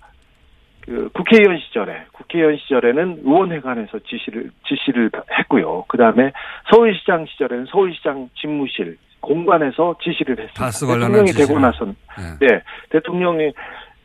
그 0.87 1.11
국회의원 1.13 1.59
시절에 1.59 2.05
국회의원 2.13 2.57
시절에는 2.57 3.23
의원회관에서 3.25 3.99
지시를 4.01 4.51
지시를 4.67 5.11
했고요. 5.39 5.85
그 5.89 5.99
다음에 5.99 6.33
서울시장 6.73 7.27
시절에는 7.27 7.67
서울시장 7.67 8.31
집무실 8.41 8.97
공관에서 9.21 9.97
지시를 10.03 10.39
했습니다. 10.39 10.65
대통령이 11.11 11.33
되고 11.33 11.47
지시를. 11.47 11.61
나선 11.61 11.97
네 12.41 12.63
대통령이 12.91 13.53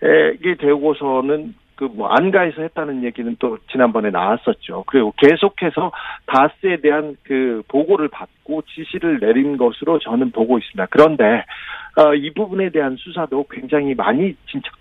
에게 0.04 0.56
되고서는 0.56 1.54
그 1.82 1.86
뭐 1.86 2.10
안가에서 2.10 2.62
했다는 2.62 3.04
얘기는 3.04 3.36
또 3.40 3.58
지난번에 3.72 4.12
나왔었죠. 4.12 4.84
그리고 4.86 5.12
계속해서 5.18 5.92
다스에 6.28 6.78
대한 6.78 7.16
그 7.24 7.64
보고를 7.68 8.08
받고 8.10 8.62
지시를 8.64 9.20
내린 9.20 9.58
것으로 9.58 9.98
저는 9.98 10.30
보고 10.30 10.60
있습니다. 10.60 10.86
그런데 10.92 11.44
어, 11.98 12.14
이 12.14 12.32
부분에 12.36 12.70
대한 12.70 12.96
수사도 12.98 13.46
굉장히 13.50 13.96
많이 13.96 14.36
진척 14.48 14.74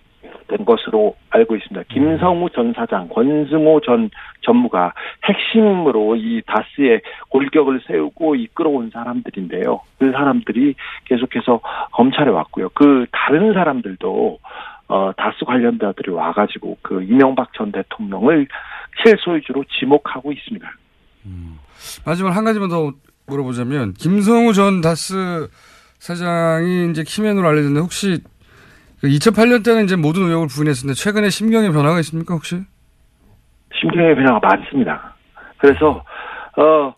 된 0.47 0.65
것으로 0.65 1.15
알고 1.29 1.55
있습니다. 1.55 1.83
김성우 1.93 2.49
전 2.51 2.73
사장, 2.73 3.07
권승호 3.09 3.81
전 3.81 4.09
전무가 4.41 4.93
핵심으로 5.23 6.15
이 6.15 6.41
다스의 6.45 7.01
골격을 7.29 7.81
세우고 7.87 8.35
이끌어온 8.35 8.91
사람들인데요. 8.91 9.81
그 9.97 10.11
사람들이 10.11 10.75
계속해서 11.05 11.61
검찰에 11.93 12.29
왔고요. 12.29 12.69
그 12.73 13.05
다른 13.11 13.53
사람들도 13.53 14.39
어, 14.87 15.11
다수 15.15 15.45
관련자들이 15.45 16.11
와가지고 16.11 16.77
그 16.81 17.01
이명박 17.03 17.53
전 17.53 17.71
대통령을 17.71 18.45
실소유주로 19.01 19.63
지목하고 19.79 20.33
있습니다. 20.33 20.69
마지막 22.05 22.35
한 22.35 22.43
가지만 22.43 22.67
더 22.67 22.91
물어보자면 23.27 23.93
김성우 23.93 24.53
전 24.53 24.81
다스 24.81 25.47
사장이 25.99 26.89
이제 26.89 27.03
키맨으로 27.03 27.47
알려졌는데 27.47 27.79
혹시 27.79 28.19
2008년 29.07 29.65
때는 29.65 29.85
이제 29.85 29.95
모든 29.95 30.23
의혹을 30.23 30.47
부인했었는데 30.47 30.95
최근에 30.95 31.29
심경의 31.29 31.71
변화가 31.71 31.99
있습니까 32.01 32.33
혹시? 32.33 32.61
심경의 33.79 34.15
변화가 34.15 34.39
많습니다. 34.47 35.15
그래서 35.57 36.03
어 36.57 36.93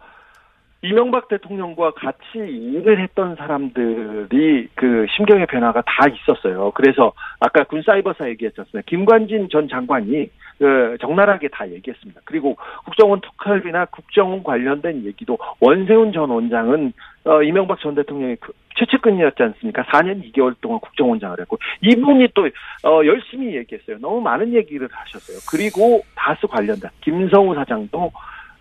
이명박 0.83 1.29
대통령과 1.29 1.91
같이 1.91 2.19
일을 2.35 3.01
했던 3.01 3.37
사람들이 3.37 4.67
그 4.75 5.05
심경의 5.15 5.47
변화가 5.47 5.81
다 5.81 6.07
있었어요. 6.09 6.71
그래서 6.71 7.13
아까 7.39 7.63
군 7.63 7.81
사이버사 7.81 8.27
얘기했었어요. 8.29 8.81
김관진 8.85 9.47
전 9.49 9.69
장관이 9.69 10.29
그 10.59 10.97
적나라하게 10.99 11.47
다 11.47 11.69
얘기했습니다. 11.69 12.21
그리고 12.25 12.57
국정원 12.83 13.21
특활비나 13.21 13.85
국정원 13.85 14.43
관련된 14.43 15.05
얘기도 15.05 15.37
원세훈 15.61 16.11
전 16.11 16.29
원장은 16.29 16.91
어, 17.25 17.41
이명박 17.41 17.79
전 17.79 17.95
대통령의 17.95 18.35
그 18.41 18.51
최측근이었지 18.75 19.41
않습니까? 19.41 19.83
4년 19.83 20.21
2개월 20.25 20.53
동안 20.59 20.79
국정원장을 20.81 21.39
했고 21.39 21.57
이분이 21.81 22.29
또 22.33 22.49
어, 22.83 23.05
열심히 23.05 23.55
얘기했어요. 23.55 23.99
너무 23.99 24.19
많은 24.19 24.53
얘기를 24.53 24.89
하셨어요. 24.91 25.37
그리고 25.49 26.01
다스 26.15 26.45
관련된 26.45 26.89
김성우 27.01 27.55
사장도 27.55 28.11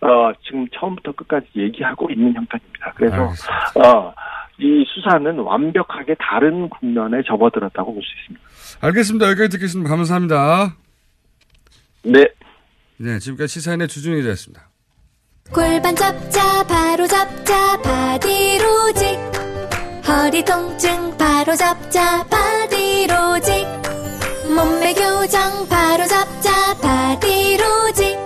어, 0.03 0.33
지금 0.45 0.67
처음부터 0.75 1.13
끝까지 1.13 1.47
얘기하고 1.57 2.11
있는 2.11 2.35
형편입니다. 2.35 2.93
그래서 2.97 3.25
어, 3.77 4.13
이 4.59 4.85
수사는 4.93 5.39
완벽하게 5.39 6.17
다른 6.19 6.69
국면에 6.69 7.23
접어들었다고 7.27 7.95
볼 7.95 8.03
수 8.03 8.09
있습니다. 8.23 8.87
알겠습니다. 8.87 9.27
여기까지 9.29 9.51
듣겠습니다. 9.51 9.89
감사합니다. 9.91 10.75
네. 12.05 12.27
네, 12.99 13.19
지금까지 13.21 13.55
시사인의 13.55 13.89
주진우 13.89 14.17
기자였습니다. 14.19 14.69
골반 15.53 15.95
잡자 15.95 16.65
바로 16.67 17.07
잡자 17.07 17.81
바디로직 17.83 19.19
허리 20.09 20.45
통증 20.45 21.17
바로 21.19 21.55
잡자 21.55 22.25
바디로직 22.29 23.67
몸매 24.55 24.95
교정 24.95 25.69
바로 25.69 26.05
잡자 26.07 26.75
바디로직 26.83 28.02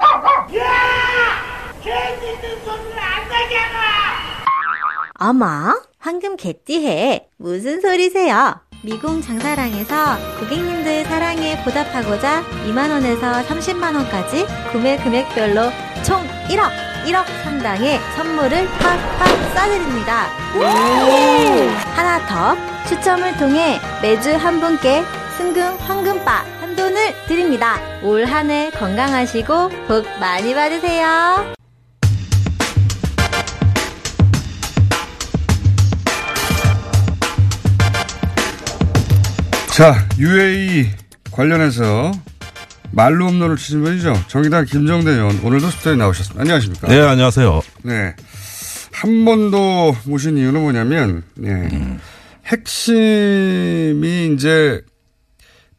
야! 0.00 0.64
어머, 5.18 5.46
황금 5.98 6.36
개띠해. 6.36 7.28
무슨 7.36 7.80
소리세요? 7.80 8.60
미궁 8.82 9.20
장사랑에서 9.20 10.16
고객님들 10.40 11.04
사랑에 11.04 11.62
보답하고자 11.62 12.42
2만원에서 12.66 13.44
30만원까지 13.46 14.72
구매 14.72 14.96
금액별로 14.96 15.70
총 16.02 16.22
1억, 16.48 16.70
1억 17.04 17.26
상당의 17.44 17.98
선물을 18.16 18.66
팍팍 18.78 19.28
쏴드립니다. 19.54 20.24
하나 21.94 22.18
더, 22.26 22.56
추첨을 22.88 23.36
통해 23.36 23.78
매주 24.00 24.34
한 24.34 24.58
분께 24.60 25.04
승금 25.36 25.76
황금바 25.76 26.32
한 26.59 26.59
돈을 26.76 27.14
드립니다. 27.26 27.76
올 28.02 28.24
한 28.24 28.50
해 28.50 28.70
건강하시고 28.70 29.68
복 29.88 30.06
많이 30.20 30.54
받으세요. 30.54 31.54
자, 39.72 40.06
UAE 40.18 40.90
관련해서 41.30 42.12
말로 42.90 43.28
홈런을 43.28 43.56
치신 43.56 43.82
분이죠. 43.82 44.14
정의당 44.28 44.64
김정대 44.66 45.12
의원 45.12 45.38
오늘도 45.42 45.70
스튜디오에 45.70 45.96
나오셨습니다. 45.96 46.40
안녕하십니까? 46.42 46.88
네, 46.88 47.00
안녕하세요. 47.00 47.62
네. 47.84 48.14
한 48.92 49.24
번 49.24 49.50
더 49.50 49.94
모신 50.04 50.36
이유는 50.36 50.60
뭐냐면, 50.60 51.22
네. 51.34 51.68
핵심이 52.46 54.34
이제 54.34 54.82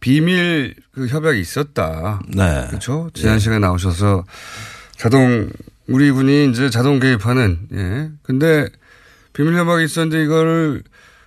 비밀 0.01 0.75
그 0.93 1.07
협약이 1.07 1.39
있었다. 1.39 2.19
네. 2.27 2.65
그렇죠. 2.67 3.09
지난 3.13 3.39
시간에 3.39 3.59
나오셔서 3.59 4.25
자동 4.97 5.49
우리 5.87 6.11
군이 6.11 6.49
이제 6.49 6.69
자동 6.69 6.99
개입하는 6.99 7.59
예. 7.73 8.11
근데 8.23 8.67
비밀 9.31 9.55
협약이 9.55 9.85
있었는데 9.85 10.23
이거를 10.23 10.83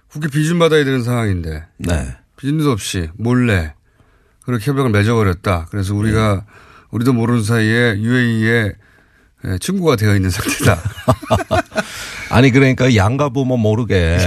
국회 0.09 0.29
비준 0.29 0.59
받아야 0.59 0.85
되는 0.85 1.03
상황인데. 1.03 1.65
네. 1.79 2.17
비준도 2.37 2.71
없이 2.71 3.09
몰래 3.15 3.75
그렇게 4.45 4.71
협약을 4.71 4.91
맺어버렸다. 4.91 5.69
그래서 5.71 5.95
우리가 5.95 6.45
우리도 6.91 7.13
모르는 7.13 7.43
사이에 7.43 7.97
UAE에 7.99 8.73
예, 9.47 9.59
친구가 9.59 9.97
되어 9.97 10.17
있는 10.17 10.31
상태다. 10.31 10.79
아니 12.35 12.51
그러니까 12.51 12.94
양가 12.97 13.31
부모 13.31 13.57
모르게 13.57 14.18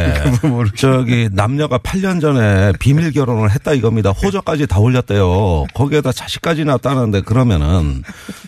저기 0.75 1.29
남녀가 1.31 1.77
8년 1.77 2.19
전에 2.19 2.73
비밀 2.79 3.11
결혼을 3.11 3.51
했다 3.51 3.73
이겁니다. 3.73 4.11
호적까지 4.11 4.67
다 4.67 4.79
올렸대요. 4.79 5.65
거기에다 5.73 6.11
자식까지 6.11 6.65
낳았다는데 6.65 7.21
그러면은 7.21 8.03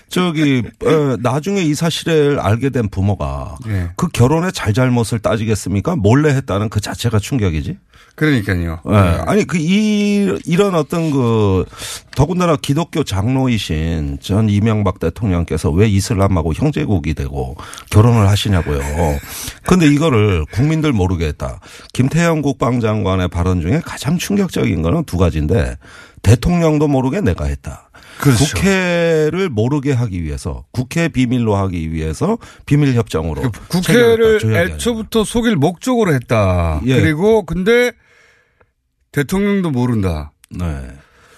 저기 0.10 0.64
어, 0.86 1.16
나중에 1.20 1.62
이 1.62 1.74
사실을 1.76 2.40
알게 2.40 2.70
된 2.72 2.90
부모가 2.90 3.58
예. 3.68 3.90
그 3.96 4.08
결혼의 4.08 4.52
잘잘못을 4.52 5.20
따지겠습니까? 5.20 5.96
몰래 5.96 6.30
했다는 6.30 6.70
그 6.70 6.80
자체가 6.82 7.20
충격이지. 7.20 7.78
그러니까요. 8.16 8.80
예. 8.90 8.96
아니 9.28 9.46
그 9.46 9.58
이 9.60 10.38
이런 10.46 10.74
어떤 10.74 11.12
그 11.12 11.64
더군다나 12.16 12.56
기독교 12.56 13.04
장로이신 13.04 14.18
전 14.22 14.50
이명박 14.50 15.00
대통령께서 15.00 15.70
왜 15.70 15.88
이슬람하고 15.88 16.54
형제국이 16.54 17.14
되고 17.14 17.56
결혼을 17.92 18.28
하시냐고요. 18.28 18.80
근데 19.64 19.88
이거를 19.88 20.46
국민들 20.52 20.94
모르게 20.94 21.28
했다. 21.28 21.60
김태형 21.94 22.42
국방장관의 22.42 23.30
발언 23.30 23.62
중에 23.62 23.82
가장 23.84 24.18
충격적인 24.18 24.82
거는 24.82 25.04
두 25.06 25.18
가지인데 25.18 25.78
대통령도 26.22 26.88
모르게 26.88 27.22
내가 27.22 27.46
했다. 27.46 27.90
그렇죠. 28.20 28.44
국회를 28.44 29.50
모르게 29.50 29.94
하기 29.94 30.24
위해서 30.24 30.66
국회 30.72 31.08
비밀로 31.08 31.56
하기 31.56 31.94
위해서 31.94 32.38
비밀 32.66 32.94
협정으로 32.94 33.42
그 33.42 33.52
국회를 33.70 34.42
애초부터 34.44 35.24
속일 35.24 35.56
목적으로 35.56 36.14
했다. 36.14 36.82
예. 36.86 37.00
그리고 37.00 37.46
근데 37.46 37.94
대통령도 39.12 39.72
모른다. 39.72 40.34
네. 40.50 40.66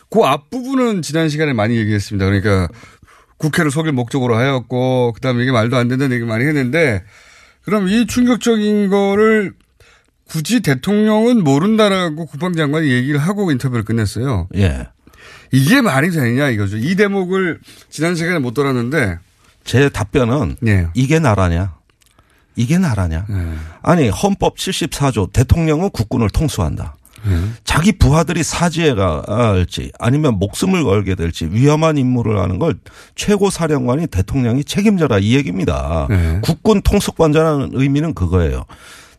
그 0.09 0.21
앞부분은 0.21 1.03
지난 1.03 1.29
시간에 1.29 1.53
많이 1.53 1.77
얘기했습니다. 1.77 2.25
그러니까 2.25 2.67
국회를 3.37 3.71
속일 3.71 3.91
목적으로 3.91 4.35
하였고 4.35 5.13
그다음에 5.13 5.43
이게 5.43 5.51
말도 5.51 5.77
안 5.77 5.87
된다는 5.87 6.15
얘기 6.15 6.25
많이 6.25 6.45
했는데 6.45 7.03
그럼 7.63 7.87
이 7.87 8.07
충격적인 8.07 8.89
거를 8.89 9.53
굳이 10.27 10.61
대통령은 10.61 11.43
모른다라고 11.43 12.25
국방장관이 12.25 12.89
얘기를 12.89 13.19
하고 13.19 13.51
인터뷰를 13.51 13.83
끝냈어요. 13.83 14.47
예. 14.55 14.87
이게 15.51 15.81
말이 15.81 16.09
되느냐 16.11 16.49
이거죠. 16.49 16.77
이 16.77 16.95
대목을 16.95 17.59
지난 17.89 18.15
시간에 18.15 18.39
못 18.39 18.53
돌았는데 18.53 19.19
제 19.63 19.89
답변은 19.89 20.57
예. 20.65 20.87
이게 20.93 21.19
나라냐? 21.19 21.75
이게 22.55 22.77
나라냐? 22.77 23.25
아니 23.81 24.09
헌법 24.09 24.57
74조 24.57 25.31
대통령은 25.33 25.89
국군을 25.89 26.29
통수한다. 26.29 26.95
자기 27.63 27.91
부하들이 27.91 28.43
사지에 28.43 28.93
갈지 28.93 29.91
아니면 29.99 30.39
목숨을 30.39 30.83
걸게 30.83 31.15
될지 31.15 31.45
위험한 31.51 31.97
임무를 31.97 32.39
하는 32.39 32.59
걸 32.59 32.75
최고 33.15 33.49
사령관이 33.49 34.07
대통령이 34.07 34.63
책임져라 34.63 35.19
이 35.19 35.35
얘기입니다. 35.35 36.07
국군 36.41 36.81
통수권자라는 36.81 37.71
의미는 37.73 38.13
그거예요. 38.13 38.65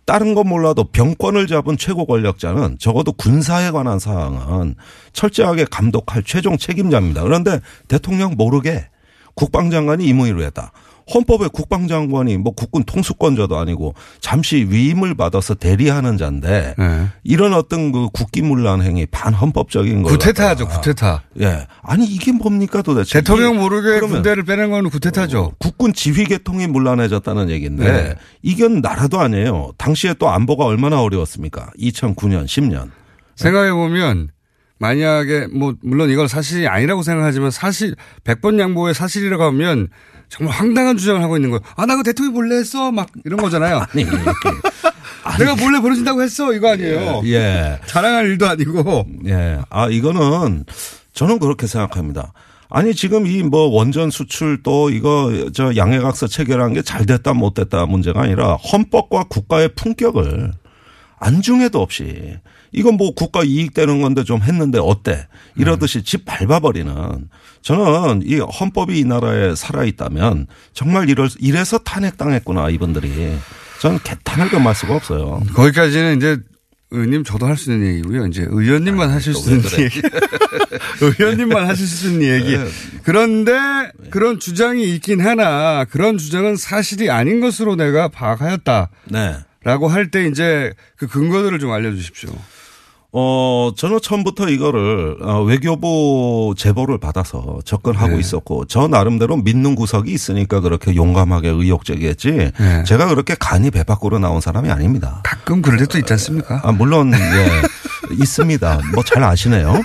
다른 0.05 0.35
건 0.35 0.49
몰라도 0.49 0.85
병권을 0.85 1.47
잡은 1.47 1.77
최고 1.77 2.07
권력자는 2.07 2.79
적어도 2.81 3.13
군사에 3.13 3.71
관한 3.71 3.99
사항은 3.99 4.75
철저하게 5.13 5.67
감독할 5.71 6.25
최종 6.25 6.59
책임자입니다. 6.59 7.23
그런데 7.23 7.61
대통령 7.87 8.35
모르게 8.37 8.87
국방장관이 9.35 10.05
임의로 10.05 10.43
했다. 10.43 10.73
헌법에 11.13 11.49
국방장관이 11.53 12.37
뭐 12.39 12.53
국군 12.55 12.85
통수권자도 12.85 13.59
아니고 13.59 13.95
잠시 14.21 14.67
위임을 14.69 15.15
받아서 15.15 15.55
대리하는 15.55 16.17
자인데 16.19 16.75
네. 16.79 17.09
이런 17.25 17.55
어떤 17.55 17.93
그 17.93 18.09
국기문란 18.13 18.83
행위 18.83 19.07
반헌법적인 19.07 20.03
거 20.03 20.11
구테타죠, 20.11 20.69
구테타. 20.69 21.23
예. 21.41 21.67
아니 21.83 22.07
이게 22.07 22.33
뭡니까 22.33 22.83
도대체. 22.83 23.21
대통령 23.21 23.59
모르게 23.59 24.01
군대를 24.01 24.45
빼낸 24.45 24.71
건 24.71 24.89
구테타죠. 24.91 25.53
국군 25.59 25.93
지휘 25.93 26.25
계통이 26.25 26.67
문란해졌다는 26.67 27.51
얘기인데 27.51 27.91
네. 27.91 28.15
이건 28.43 28.81
나라도 28.81 29.21
아니에요. 29.21 29.73
당시에 29.79 30.15
또 30.19 30.29
안보가 30.31 30.65
얼마나 30.65 31.01
어려웠습니까? 31.01 31.71
2009년, 31.79 32.45
10년. 32.45 32.91
생각해 33.37 33.73
보면 33.73 34.29
만약에 34.79 35.47
뭐 35.47 35.75
물론 35.83 36.11
이건 36.11 36.27
사실이 36.27 36.67
아니라고 36.67 37.03
생각하지만 37.03 37.51
사실 37.53 37.95
100번 38.25 38.59
양보의 38.59 38.95
사실이라고 38.95 39.45
하면 39.45 39.89
정말 40.33 40.57
황당한 40.57 40.97
주장을 40.97 41.23
하고 41.23 41.37
있는 41.37 41.51
거예요. 41.51 41.61
아, 41.77 41.85
나 41.85 41.95
그 41.97 42.03
대통령이 42.03 42.33
몰래 42.35 42.57
했어. 42.57 42.91
막 42.91 43.09
이런 43.27 43.39
거잖아요. 43.41 43.85
아니. 43.93 44.07
내가 45.39 45.55
몰래 45.57 45.79
벌어진다고 45.81 46.23
했어. 46.23 46.53
이거 46.55 46.71
아니에요. 46.73 47.21
예. 47.27 47.79
자랑할 47.87 48.27
일도 48.31 48.49
아니고. 48.49 49.07
예. 49.27 49.59
아, 49.69 49.89
이거는 49.89 50.65
저는 51.13 51.39
그렇게 51.39 51.67
생각합니다. 51.67 52.33
아니 52.71 52.95
지금 52.95 53.27
이 53.27 53.43
뭐 53.43 53.67
원전 53.69 54.09
수출 54.11 54.63
또 54.63 54.89
이거 54.89 55.31
저 55.53 55.77
양해각서 55.77 56.27
체결한 56.27 56.73
게 56.73 56.81
잘 56.81 57.05
됐다 57.05 57.35
못 57.35 57.53
됐다 57.53 57.85
문제가 57.85 58.23
아니라 58.23 58.55
헌법과 58.55 59.25
국가의 59.25 59.75
품격을 59.75 60.53
안중에도 61.21 61.83
없이 61.83 62.39
이건 62.73 62.95
뭐 62.97 63.15
국가 63.15 63.43
이익 63.45 63.75
되는 63.75 64.01
건데 64.01 64.25
좀 64.25 64.43
했는데 64.43 64.79
어때 64.81 65.27
이러듯이 65.57 66.03
집 66.03 66.25
밟아버리는 66.25 66.95
저는 67.63 68.23
이 68.25 68.37
헌법이 68.39 68.99
이 68.99 69.05
나라에 69.05 69.55
살아 69.55 69.85
있다면 69.85 70.47
정말 70.73 71.09
이럴 71.11 71.29
이래서 71.39 71.79
탄핵당했구나 71.79 72.71
이분들이 72.71 73.37
저는 73.81 73.99
개탄을 74.05 74.49
금할 74.49 74.75
수가 74.75 74.95
없어요. 74.97 75.43
거기까지는 75.55 76.17
이제 76.17 76.39
의원님 76.95 77.25
저도 77.25 77.47
할 77.47 77.57
수 77.57 77.73
있는 77.73 77.89
얘기고요. 77.89 78.27
이제 78.27 78.47
의원님만 78.49 79.11
하실 79.11 79.35
수 79.35 79.51
있는 79.51 79.63
그래. 79.63 79.85
얘기. 79.85 80.03
의원님만 81.01 81.67
하실 81.69 81.87
수 81.87 82.09
있는 82.09 82.23
얘기. 82.35 82.57
네. 82.57 82.67
그런데 83.03 83.53
그런 84.11 84.39
주장이 84.39 84.85
있긴 84.95 85.21
하나 85.21 85.85
그런 85.87 86.19
주장은 86.19 86.57
사실이 86.57 87.11
아닌 87.11 87.41
것으로 87.41 87.77
내가 87.77 88.09
파악하였다. 88.09 88.91
네. 89.07 89.37
라고 89.65 89.89
할 89.89 90.11
때 90.11 90.27
이제 90.27 90.73
그 90.97 91.07
근거들을 91.07 91.59
좀 91.61 91.71
알려주십시오. 91.71 92.31
어, 93.15 93.71
저는 93.77 93.99
처음부터 94.03 94.49
이거를 94.49 95.19
어, 95.21 95.43
외교부 95.43 96.55
제보를 96.57 96.97
받아서 96.99 97.59
접근하고 97.65 98.15
네. 98.15 98.21
있었고 98.21 98.65
저 98.67 98.89
나름대로 98.89 99.37
믿는 99.37 99.75
구석이 99.75 100.11
있으니까 100.11 100.61
그렇게 100.61 100.95
용감하게 100.97 101.49
의혹 101.51 101.85
제기했지 101.85 102.53
네. 102.59 102.85
제가 102.85 103.09
그렇게 103.09 103.35
간이 103.39 103.71
배 103.71 103.85
밖으로 103.85 104.19
나온 104.19 104.41
사람이 104.41 104.71
아닙니다. 104.71 105.21
가끔 105.25 105.61
그럴 105.61 105.79
때도 105.81 105.99
있지 105.99 106.13
않습니까? 106.15 106.63
아, 106.65 106.73
물론 106.73 107.13
예. 107.13 108.17
있습니다. 108.19 108.81
뭐 108.95 109.03
잘 109.05 109.23
아시네요. 109.23 109.81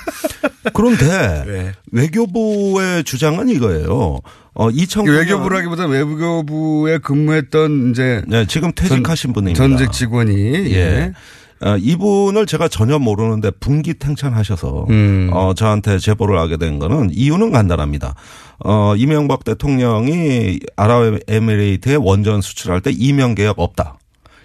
그런데 0.73 1.43
네. 1.45 1.71
외교부의 1.91 3.03
주장은 3.03 3.49
이거예요. 3.49 4.19
어, 4.53 4.69
2009년 4.69 5.19
외교부라기보다 5.19 5.85
외교부에 5.85 6.97
근무했던 6.99 7.91
이제 7.91 8.23
네, 8.27 8.45
지금 8.47 8.71
퇴직하신 8.73 9.33
분입니다. 9.33 9.57
전직 9.61 9.91
직원이 9.91 10.33
예. 10.73 11.11
어, 11.61 11.75
이분을 11.77 12.45
제가 12.45 12.67
전혀 12.67 12.99
모르는데 12.99 13.49
분기탱천하셔서 13.59 14.85
음. 14.89 15.29
어, 15.33 15.53
저한테 15.53 15.97
제보를 15.97 16.37
하게 16.39 16.57
된 16.57 16.77
거는 16.79 17.09
이유는 17.11 17.51
간단합니다. 17.51 18.15
어, 18.63 18.95
이명박 18.95 19.43
대통령이 19.43 20.59
아랍에미레이트에 20.75 21.95
원전 21.95 22.41
수출할 22.41 22.81
때 22.81 22.91
이명 22.91 23.35
계약 23.35 23.59
없다. 23.59 23.97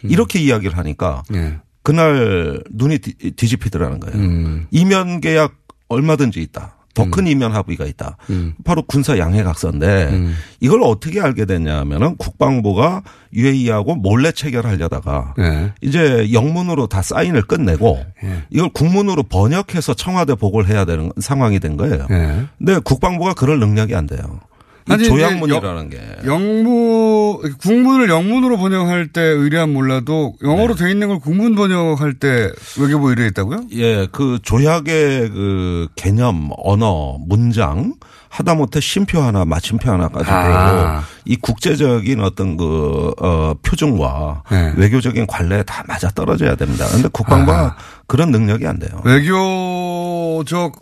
음. 0.05 0.11
이렇게 0.11 0.39
이야기를 0.41 0.77
하니까 0.77 1.23
예. 1.35 1.59
그날 1.83 2.63
눈이 2.71 2.99
뒤- 2.99 3.31
뒤집히더라는 3.33 4.01
거예요. 4.01 4.17
음. 4.19 4.67
이면 4.71 5.21
계약 5.21 5.55
얼마든지 5.89 6.41
있다. 6.41 6.77
더 6.95 7.05
큰 7.11 7.27
이면 7.27 7.53
합의가 7.53 7.85
있다. 7.87 8.17
음. 8.31 8.55
바로 8.65 8.83
군사 8.83 9.19
양해각서인데 9.19 10.21
이걸 10.61 10.83
어떻게 10.83 11.21
알게 11.21 11.45
됐냐 11.45 11.79
하면은 11.81 12.17
국방부가 12.17 13.03
UAE하고 13.35 13.97
몰래 13.97 14.31
체결하려다가 14.33 15.35
예. 15.39 15.73
이제 15.81 16.33
영문으로 16.33 16.87
다 16.87 17.03
사인을 17.03 17.43
끝내고 17.43 18.05
이걸 18.51 18.69
국문으로 18.71 19.23
번역해서 19.25 19.95
청와대 19.95 20.35
보고를 20.35 20.69
해야 20.69 20.85
되는 20.85 21.11
상황이 21.19 21.59
된 21.61 21.77
거예요. 21.77 22.07
예. 22.11 22.45
근데 22.59 22.79
국방부가 22.79 23.35
그럴 23.35 23.59
능력이 23.59 23.95
안 23.95 24.07
돼요. 24.07 24.41
이 24.89 24.93
아니, 24.93 25.05
조약문이라는 25.05 25.91
게. 25.91 26.01
영문 26.25 27.57
국문을 27.59 28.09
영문으로 28.09 28.57
번역할 28.59 29.09
때 29.09 29.21
의뢰한 29.21 29.73
몰라도 29.73 30.35
영어로 30.43 30.75
돼 30.75 30.91
있는 30.91 31.09
걸 31.09 31.19
국문 31.21 31.55
번역할 31.55 32.15
때 32.15 32.51
외교부 32.81 33.11
의뢰했다고요? 33.11 33.67
예, 33.75 34.07
그 34.11 34.39
조약의 34.43 35.31
그 35.31 35.89
개념, 35.95 36.51
언어, 36.57 37.17
문장 37.21 37.95
하다못해 38.29 38.81
쉼표 38.81 39.21
하나, 39.21 39.45
마침표 39.45 39.91
하나 39.91 40.09
가지고 40.09 40.33
아. 40.35 41.05
이 41.27 41.37
국제적인 41.37 42.21
어떤 42.21 42.57
그, 42.57 43.13
어, 43.21 43.55
표준과 43.63 44.43
네. 44.51 44.73
외교적인 44.77 45.27
관례에 45.27 45.63
다 45.65 45.85
맞아 45.87 46.11
떨어져야 46.11 46.55
됩니다. 46.57 46.87
그런데 46.89 47.09
국방부가 47.13 47.61
아. 47.61 47.77
그런 48.07 48.31
능력이 48.31 48.67
안 48.67 48.79
돼요. 48.79 49.01
외교적 49.05 50.73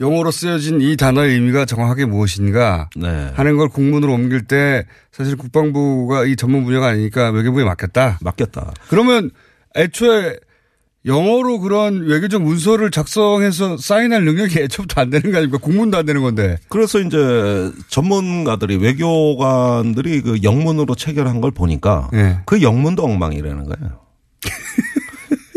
용어로 0.00 0.30
쓰여진 0.30 0.80
이 0.80 0.96
단어의 0.96 1.34
의미가 1.34 1.64
정확하게 1.64 2.06
무엇인가 2.06 2.90
네. 2.96 3.30
하는 3.34 3.56
걸 3.56 3.68
국문으로 3.68 4.12
옮길 4.12 4.42
때 4.42 4.84
사실 5.12 5.36
국방부가 5.36 6.24
이 6.24 6.34
전문 6.36 6.64
분야가 6.64 6.88
아니니까 6.88 7.30
외교부에 7.30 7.64
맡겼다. 7.64 8.18
맡겼다. 8.20 8.74
그러면 8.88 9.30
애초에 9.76 10.36
영어로 11.04 11.58
그런 11.58 12.04
외교적 12.04 12.42
문서를 12.42 12.90
작성해서 12.92 13.76
사인할 13.76 14.24
능력이 14.24 14.60
애초부터 14.60 15.00
안 15.00 15.10
되는 15.10 15.32
거 15.32 15.38
아닙니까? 15.38 15.58
국문도 15.58 15.98
안 15.98 16.06
되는 16.06 16.22
건데. 16.22 16.58
그래서 16.68 17.00
이제 17.00 17.72
전문가들이 17.88 18.76
외교관들이 18.76 20.22
그 20.22 20.38
영문으로 20.44 20.94
체결한 20.94 21.40
걸 21.40 21.50
보니까 21.50 22.08
예. 22.14 22.38
그 22.46 22.62
영문도 22.62 23.02
엉망이라는 23.02 23.64
거예요. 23.64 24.01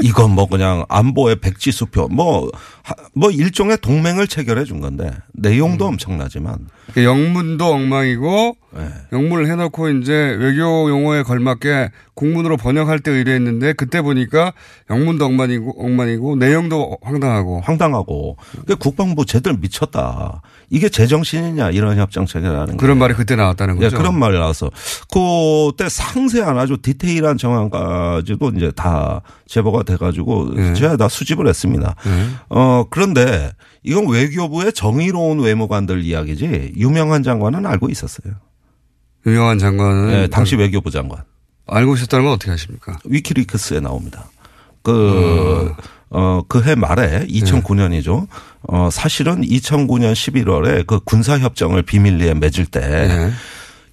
이건 0.01 0.31
뭐 0.31 0.47
그냥 0.47 0.85
안보의 0.89 1.37
백지수표. 1.37 2.09
뭐, 2.09 2.49
하- 2.83 2.95
뭐 3.13 3.31
일종의 3.31 3.77
동맹을 3.77 4.27
체결해 4.27 4.65
준 4.65 4.81
건데 4.81 5.11
내용도 5.33 5.85
엄청나지만. 5.87 6.67
그 6.93 7.03
영문도 7.03 7.65
엉망이고 7.65 8.57
네. 8.75 8.89
영문을 9.13 9.47
해놓고 9.47 9.89
이제 9.89 10.13
외교 10.13 10.89
용어에 10.89 11.23
걸맞게 11.23 11.91
국문으로 12.13 12.57
번역할 12.57 12.99
때 12.99 13.11
의뢰했는데 13.11 13.73
그때 13.73 14.01
보니까 14.01 14.53
영문도 14.89 15.25
엉망이고 15.25 15.83
엉망이고 15.83 16.35
내용도 16.35 16.97
황당하고 17.01 17.61
황당하고 17.61 18.37
그 18.67 18.75
국방부 18.75 19.25
쟤들 19.25 19.57
미쳤다. 19.57 20.41
이게 20.69 20.89
제정신이냐 20.89 21.71
이런 21.71 21.97
협정 21.97 22.25
체결하는 22.25 22.77
그런 22.77 22.97
게. 22.97 22.99
말이 22.99 23.13
그때 23.13 23.35
나왔다는 23.35 23.77
예, 23.77 23.85
거죠. 23.85 23.97
그런 23.97 24.17
말이 24.17 24.37
나와서 24.37 24.69
그때 25.11 25.89
상세한 25.89 26.57
아주 26.57 26.77
디테일한 26.81 27.37
정황까지도 27.37 28.51
이제 28.55 28.71
다 28.75 29.21
제보가 29.47 29.83
돼가지고 29.83 30.53
네. 30.55 30.73
제가 30.73 30.97
다 30.97 31.07
수집을 31.07 31.47
했습니다. 31.47 31.95
어 32.49 32.85
그런데 32.89 33.51
이건 33.83 34.07
외교부의 34.07 34.73
정의로운 34.73 35.39
외무관들 35.39 36.03
이야기지 36.03 36.73
유명한 36.77 37.23
장관은 37.23 37.65
알고 37.65 37.89
있었어요. 37.89 38.33
유명한 39.25 39.57
장관은 39.59 40.07
네, 40.07 40.27
당시 40.27 40.55
외교부 40.55 40.91
장관. 40.91 41.23
알고 41.67 41.95
있었다는 41.95 42.25
건 42.25 42.33
어떻게 42.33 42.51
하십니까? 42.51 42.99
위키리크스에 43.05 43.79
나옵니다. 43.79 44.29
그, 44.83 45.73
어, 46.09 46.43
그해 46.47 46.75
말에 46.75 47.25
2009년이죠. 47.27 48.27
어, 48.67 48.89
사실은 48.91 49.41
2009년 49.41 50.13
11월에 50.13 50.85
그 50.85 50.99
군사협정을 50.99 51.81
비밀리에 51.81 52.35
맺을 52.35 52.67
때 52.67 53.31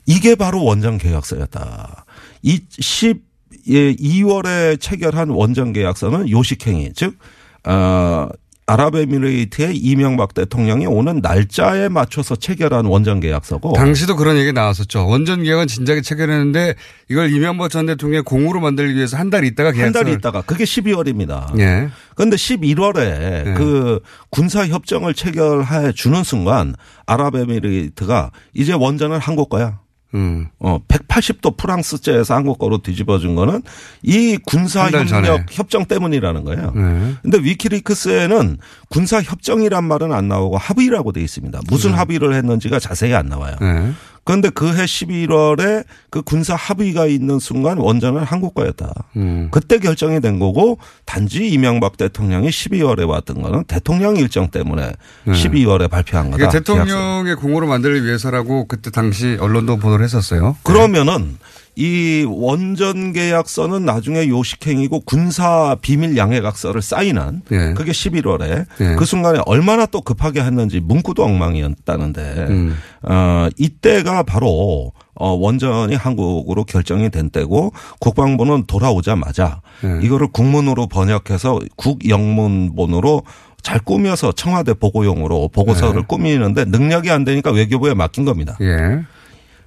이게 0.04 0.34
바로 0.34 0.62
원전 0.64 0.98
계약서였다. 0.98 2.04
이 2.42 2.60
10, 2.68 3.22
예, 3.68 3.94
2월에 3.94 4.80
체결한 4.80 5.30
원전 5.30 5.72
계약서는 5.72 6.28
요식행위, 6.28 6.92
즉, 6.94 7.16
어, 7.64 8.28
아랍에미레이트의 8.66 9.76
이명박 9.76 10.34
대통령이 10.34 10.86
오는 10.86 11.20
날짜에 11.20 11.88
맞춰서 11.88 12.36
체결한 12.36 12.86
원전 12.86 13.20
계약서고 13.20 13.72
당시도 13.72 14.16
그런 14.16 14.36
얘기 14.36 14.52
나왔었죠. 14.52 15.06
원전 15.08 15.42
계약은 15.42 15.66
진작에 15.66 16.00
체결했는데 16.00 16.74
이걸 17.10 17.32
이명박 17.32 17.70
전 17.70 17.86
대통령의 17.86 18.22
공으로 18.22 18.60
만들기 18.60 18.94
위해서 18.94 19.16
한 19.16 19.30
달 19.32 19.44
있다가 19.44 19.70
한 19.70 19.76
계약서를 19.76 20.10
달 20.10 20.18
있다가 20.18 20.42
그게 20.42 20.64
12월입니다. 20.64 21.58
예. 21.58 21.88
그런데 22.14 22.36
11월에 22.36 23.56
그 23.56 24.00
군사 24.30 24.66
협정을 24.66 25.14
체결해 25.14 25.92
주는 25.92 26.22
순간 26.22 26.74
아랍에미리트가 27.06 28.30
이제 28.54 28.72
원전은 28.74 29.18
한국 29.18 29.48
거야. 29.48 29.80
음. 30.14 30.48
어, 30.58 30.78
180도 30.88 31.56
프랑스제에서 31.56 32.34
한국 32.34 32.58
거로 32.58 32.78
뒤집어준 32.78 33.34
거는 33.34 33.62
이 34.02 34.38
군사 34.44 34.84
한달 34.84 35.06
전에. 35.06 35.28
협력 35.28 35.46
협정 35.50 35.84
때문이라는 35.86 36.44
거예요. 36.44 36.72
네. 36.74 37.14
근데 37.22 37.38
위키리크스에는 37.38 38.58
군사 38.88 39.22
협정이란 39.22 39.84
말은 39.84 40.12
안 40.12 40.28
나오고 40.28 40.58
합의라고 40.58 41.12
돼 41.12 41.20
있습니다. 41.22 41.60
무슨 41.68 41.92
합의를 41.94 42.34
했는지가 42.34 42.78
자세히 42.78 43.14
안 43.14 43.26
나와요. 43.26 43.56
네. 43.60 43.92
그런데 44.24 44.50
그해 44.50 44.84
11월에 44.84 45.84
그 46.10 46.22
군사 46.22 46.54
합의가 46.54 47.06
있는 47.06 47.38
순간 47.38 47.78
원전은 47.78 48.22
한국 48.22 48.54
거였다. 48.54 48.92
음. 49.16 49.48
그때 49.50 49.78
결정이 49.78 50.20
된 50.20 50.38
거고 50.38 50.78
단지 51.04 51.48
이명박 51.48 51.96
대통령이 51.96 52.48
12월에 52.48 53.08
왔던 53.08 53.42
거는 53.42 53.64
대통령 53.64 54.16
일정 54.16 54.48
때문에 54.48 54.92
네. 55.24 55.32
12월에 55.32 55.90
발표한 55.90 56.30
거다. 56.30 56.36
그러니까. 56.36 56.58
대통령의 56.58 57.34
공으로 57.36 57.66
만들기 57.66 58.04
위해서라고 58.06 58.66
그때 58.68 58.90
당시 58.90 59.36
언론도 59.40 59.78
보도를 59.78 60.04
했었어요. 60.04 60.56
그러면은 60.62 61.36
이 61.74 62.26
원전 62.28 63.14
계약서는 63.14 63.86
나중에 63.86 64.28
요식행위고 64.28 65.00
군사 65.00 65.74
비밀 65.80 66.18
양해각서를 66.18 66.82
사인한 66.82 67.42
예. 67.50 67.72
그게 67.74 67.92
11월에 67.92 68.66
예. 68.80 68.94
그 68.96 69.06
순간에 69.06 69.40
얼마나 69.46 69.86
또 69.86 70.02
급하게 70.02 70.42
했는지 70.42 70.80
문구도 70.80 71.24
엉망이었다는데 71.24 72.20
음. 72.50 72.76
어 73.02 73.48
이때가 73.56 74.24
바로 74.24 74.92
어 75.14 75.30
원전이 75.30 75.94
한국으로 75.94 76.64
결정이 76.64 77.08
된 77.08 77.30
때고 77.30 77.72
국방부는 78.00 78.64
돌아오자마자 78.66 79.62
예. 79.84 80.04
이거를 80.04 80.28
국문으로 80.28 80.88
번역해서 80.88 81.58
국영문본으로 81.76 83.22
잘 83.62 83.78
꾸며서 83.78 84.32
청와대 84.32 84.74
보고용으로 84.74 85.48
보고서를 85.48 86.02
예. 86.02 86.06
꾸미는데 86.06 86.66
능력이 86.66 87.10
안 87.10 87.24
되니까 87.24 87.50
외교부에 87.50 87.94
맡긴 87.94 88.24
겁니다. 88.26 88.58
예. 88.60 89.04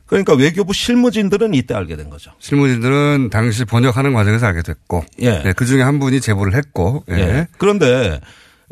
그러니까 0.06 0.34
외교부 0.34 0.74
실무진들은 0.74 1.54
이때 1.54 1.74
알게 1.74 1.96
된 1.96 2.10
거죠. 2.10 2.32
실무진들은 2.40 3.30
당시 3.32 3.66
번역하는 3.66 4.14
과정에서 4.14 4.46
알게 4.46 4.62
됐고, 4.62 5.04
예. 5.22 5.42
네, 5.44 5.54
그 5.54 5.66
중에 5.66 5.82
한 5.82 6.00
분이 6.00 6.22
제보를 6.22 6.54
했고, 6.54 7.04
예. 7.10 7.16
예. 7.16 7.48
그런데 7.58 8.20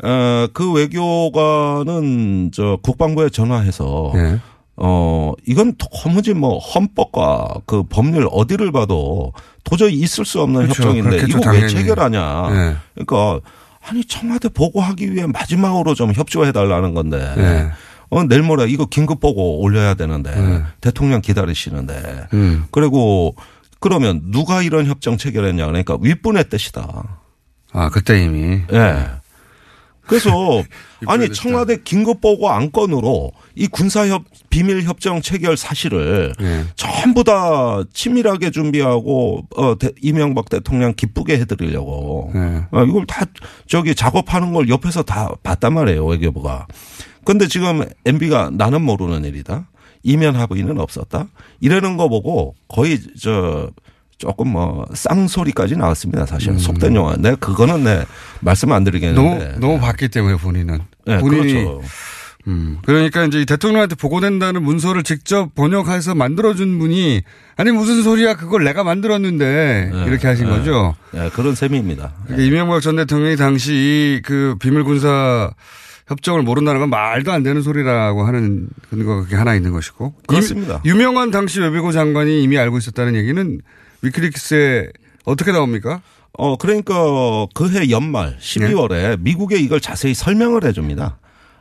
어, 0.02 0.46
그 0.52 0.72
외교관은 0.72 2.50
저 2.52 2.78
국방부에 2.82 3.30
전화해서 3.30 4.12
예. 4.16 4.40
어 4.76 5.32
이건 5.46 5.74
도무지 5.78 6.34
뭐 6.34 6.58
헌법과 6.58 7.60
그 7.64 7.84
법률 7.84 8.28
어디를 8.30 8.72
봐도 8.72 9.32
도저히 9.62 9.94
있을 9.94 10.24
수 10.24 10.40
없는 10.40 10.62
그렇죠. 10.62 10.82
협정인데 10.82 11.16
이거 11.28 11.38
왜 11.38 11.44
당연히. 11.44 11.68
체결하냐. 11.68 12.48
예. 12.50 12.76
그러니까 13.04 13.40
아니 13.86 14.04
청와대 14.04 14.48
보고하기 14.48 15.12
위해 15.12 15.26
마지막으로 15.26 15.94
좀 15.94 16.12
협조해 16.12 16.50
달라는 16.52 16.94
건데. 16.94 17.72
예. 18.12 18.16
어, 18.16 18.24
내일 18.24 18.42
모레 18.42 18.66
이거 18.68 18.86
긴급 18.86 19.20
보고 19.20 19.60
올려야 19.60 19.94
되는데 19.94 20.30
예. 20.36 20.62
대통령 20.80 21.20
기다리시는데 21.20 22.28
음. 22.32 22.64
그리고 22.70 23.34
그러면 23.80 24.22
누가 24.30 24.62
이런 24.62 24.86
협정 24.86 25.16
체결했냐 25.18 25.66
그러니까 25.66 25.98
윗분의 26.00 26.48
뜻이다. 26.48 27.20
아, 27.72 27.90
그때 27.90 28.22
이미. 28.22 28.60
예. 28.72 29.06
그래서 30.06 30.30
아니 31.06 31.30
청와대 31.32 31.78
긴급 31.82 32.20
보고 32.20 32.50
안건으로 32.50 33.32
이 33.54 33.66
군사협 33.66 34.24
비밀 34.50 34.82
협정 34.82 35.22
체결 35.22 35.56
사실을 35.56 36.32
예. 36.40 36.64
전부 36.76 37.24
다 37.24 37.82
치밀하게 37.92 38.50
준비하고 38.50 39.46
어 39.56 39.78
대- 39.78 39.92
이명박 40.02 40.50
대통령 40.50 40.92
기쁘게 40.94 41.38
해드리려고 41.38 42.32
예. 42.34 42.66
어, 42.70 42.84
이걸 42.84 43.06
다 43.06 43.24
저기 43.66 43.94
작업하는 43.94 44.52
걸 44.52 44.68
옆에서 44.68 45.02
다 45.02 45.30
봤단 45.42 45.72
말이에요 45.74 46.04
외교부가. 46.04 46.66
근데 47.24 47.46
지금 47.48 47.84
MB가 48.04 48.50
나는 48.52 48.82
모르는 48.82 49.24
일이다. 49.24 49.68
이면 50.02 50.36
합의는 50.36 50.78
없었다. 50.78 51.26
이러는 51.60 51.96
거 51.96 52.08
보고 52.08 52.54
거의 52.68 53.00
저 53.18 53.70
조금 54.18 54.48
뭐 54.48 54.86
쌍소리까지 54.94 55.76
나왔습니다. 55.76 56.26
사실 56.26 56.58
속된 56.58 56.94
용어. 56.94 57.16
내가 57.16 57.36
그거는 57.36 57.84
내 57.84 58.04
말씀 58.40 58.70
안 58.72 58.84
드리겠는데. 58.84 59.20
너무 59.20 59.60
너무 59.60 59.80
봤기 59.80 60.08
때문에 60.08 60.36
본인은 60.36 60.78
네, 61.06 61.18
본인이 61.18 61.52
그렇죠. 61.52 61.82
음, 62.46 62.78
그러니까 62.84 63.24
이제 63.24 63.40
이 63.40 63.46
대통령한테 63.46 63.94
보고된다는 63.94 64.62
문서를 64.62 65.02
직접 65.02 65.54
번역해서 65.54 66.14
만들어준 66.14 66.78
분이 66.78 67.22
아니 67.56 67.70
무슨 67.70 68.02
소리야 68.02 68.34
그걸 68.36 68.64
내가 68.64 68.84
만들었는데 68.84 69.90
이렇게 70.06 70.26
하신 70.26 70.46
네. 70.46 70.50
거죠. 70.50 70.94
네, 71.12 71.30
그런 71.30 71.54
셈입니다. 71.54 72.12
그러니까 72.24 72.46
이명박 72.46 72.82
전 72.82 72.96
대통령이 72.96 73.36
당시 73.36 74.20
그 74.24 74.56
비밀 74.60 74.84
군사 74.84 75.50
협정을 76.06 76.42
모른다는 76.42 76.80
건 76.80 76.90
말도 76.90 77.32
안 77.32 77.42
되는 77.42 77.62
소리라고 77.62 78.24
하는 78.24 78.68
근거가 78.90 79.22
그게 79.22 79.36
하나 79.36 79.54
있는 79.54 79.72
것이고. 79.72 80.14
그렇습니다. 80.26 80.82
유, 80.84 80.90
유명한 80.90 81.30
당시 81.30 81.60
외교부 81.60 81.92
장관이 81.92 82.42
이미 82.42 82.58
알고 82.58 82.78
있었다는 82.78 83.14
얘기는 83.16 83.60
위키리크스에 84.02 84.88
어떻게 85.24 85.52
나옵니까? 85.52 86.02
어, 86.36 86.56
그러니까 86.56 86.94
그해 87.54 87.90
연말 87.90 88.36
12월에 88.38 89.18
미국에 89.20 89.56
이걸 89.56 89.80
자세히 89.80 90.14
설명을 90.14 90.64
해줍니다. 90.64 91.18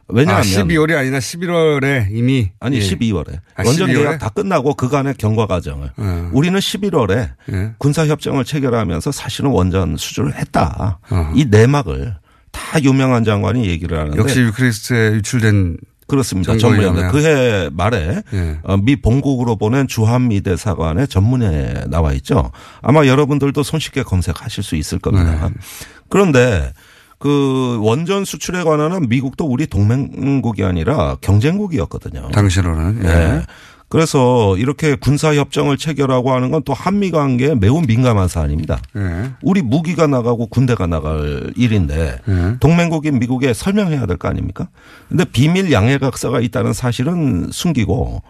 왜냐하면 0.09 0.41
아, 0.41 0.43
12월이 0.43 0.97
아니라 0.97 1.19
11월에 1.19 2.07
이미 2.11 2.51
아니 2.59 2.75
예. 2.77 2.79
12월에 2.81 3.39
아, 3.55 3.63
원전 3.65 3.89
12월에? 3.89 3.97
계약 3.97 4.19
다 4.19 4.29
끝나고 4.29 4.73
그간의 4.73 5.15
경과 5.17 5.47
과정을 5.47 5.91
어. 5.95 6.29
우리는 6.33 6.59
11월에 6.59 7.31
예. 7.53 7.71
군사 7.77 8.05
협정을 8.05 8.43
체결하면서 8.43 9.11
사실은 9.13 9.51
원전 9.51 9.95
수주를 9.95 10.35
했다. 10.35 10.99
어. 11.09 11.31
이 11.35 11.45
내막을 11.45 12.17
다 12.53 12.81
유명한 12.81 13.25
장관이 13.25 13.67
얘기를 13.67 13.99
하는데 13.99 14.17
역시 14.17 14.39
위키리크스에 14.41 15.11
유출된 15.15 15.77
그렇습니다. 16.07 16.53
의하면. 16.53 17.11
그해 17.11 17.69
말에 17.71 18.21
예. 18.33 18.59
어, 18.63 18.77
미 18.77 18.95
본국으로 18.95 19.55
보낸 19.55 19.87
주한미 19.87 20.41
대사관의 20.41 21.07
전문에 21.07 21.85
나와 21.87 22.13
있죠. 22.13 22.51
아마 22.81 23.05
여러분들도 23.05 23.63
손쉽게 23.63 24.03
검색하실 24.03 24.63
수 24.63 24.75
있을 24.75 24.99
겁니다. 24.99 25.49
네. 25.49 25.53
그런데 26.09 26.71
그 27.19 27.79
원전 27.81 28.25
수출에 28.25 28.63
관한은 28.63 29.07
미국도 29.07 29.45
우리 29.45 29.65
동맹국이 29.65 30.63
아니라 30.63 31.15
경쟁국이었거든요. 31.21 32.29
당시로는. 32.31 32.99
예. 33.03 33.07
네. 33.07 33.45
그래서 33.93 34.57
이렇게 34.57 34.95
군사 34.95 35.35
협정을 35.35 35.77
체결하고 35.77 36.31
하는 36.33 36.49
건 36.49 36.63
또 36.65 36.73
한미 36.73 37.11
관계에 37.11 37.53
매우 37.53 37.81
민감한 37.81 38.27
사안입니다. 38.27 38.79
예. 38.95 39.31
우리 39.43 39.61
무기가 39.61 40.07
나가고 40.07 40.47
군대가 40.47 40.87
나갈 40.87 41.51
일인데 41.55 42.17
예. 42.27 42.55
동맹국인 42.59 43.19
미국에 43.19 43.53
설명해야 43.53 44.07
될 44.07 44.17
거 44.17 44.29
아닙니까? 44.29 44.69
근데 45.09 45.25
비밀 45.25 45.71
양해각서가 45.71 46.39
있다는 46.39 46.73
사실은 46.73 47.49
숨기고 47.51 48.23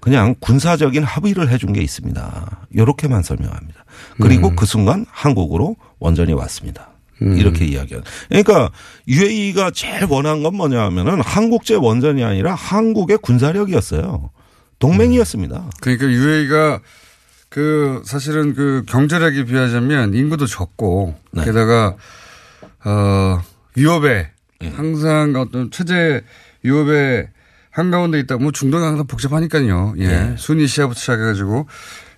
그냥 0.00 0.36
군사적인 0.38 1.02
합의를 1.02 1.48
해준 1.48 1.72
게 1.72 1.80
있습니다. 1.80 2.58
이렇게만 2.72 3.22
설명합니다. 3.24 3.84
그리고 4.20 4.48
음. 4.50 4.56
그 4.56 4.66
순간 4.66 5.04
한국으로 5.10 5.74
원전이 5.98 6.32
왔습니다. 6.34 6.90
음. 7.22 7.36
이렇게 7.38 7.64
이야기한. 7.64 8.04
그러니까 8.28 8.70
UAE가 9.08 9.72
제일 9.72 10.04
원한 10.08 10.44
건 10.44 10.54
뭐냐 10.54 10.80
하면은 10.84 11.20
한국제 11.22 11.74
원전이 11.74 12.22
아니라 12.22 12.54
한국의 12.54 13.18
군사력이었어요. 13.18 14.30
동맹이었습니다. 14.78 15.70
그러니까 15.80 16.06
UAE가 16.06 16.80
그 17.48 18.02
사실은 18.04 18.54
그 18.54 18.84
경제력에 18.86 19.44
비하자면 19.44 20.14
인구도 20.14 20.46
적고 20.46 21.14
네. 21.32 21.44
게다가 21.44 21.96
어 22.84 23.42
유럽에 23.76 24.30
예. 24.62 24.68
항상 24.68 25.34
어떤 25.36 25.70
체제 25.70 26.22
유럽에 26.64 27.28
한가운데 27.70 28.18
있다. 28.20 28.36
뭐 28.36 28.52
중동이 28.52 28.84
항상 28.84 29.06
복잡하니까요. 29.06 29.94
예. 29.98 30.04
예. 30.04 30.34
순위 30.36 30.66
시야부터 30.66 30.98
시작해가지고 30.98 31.66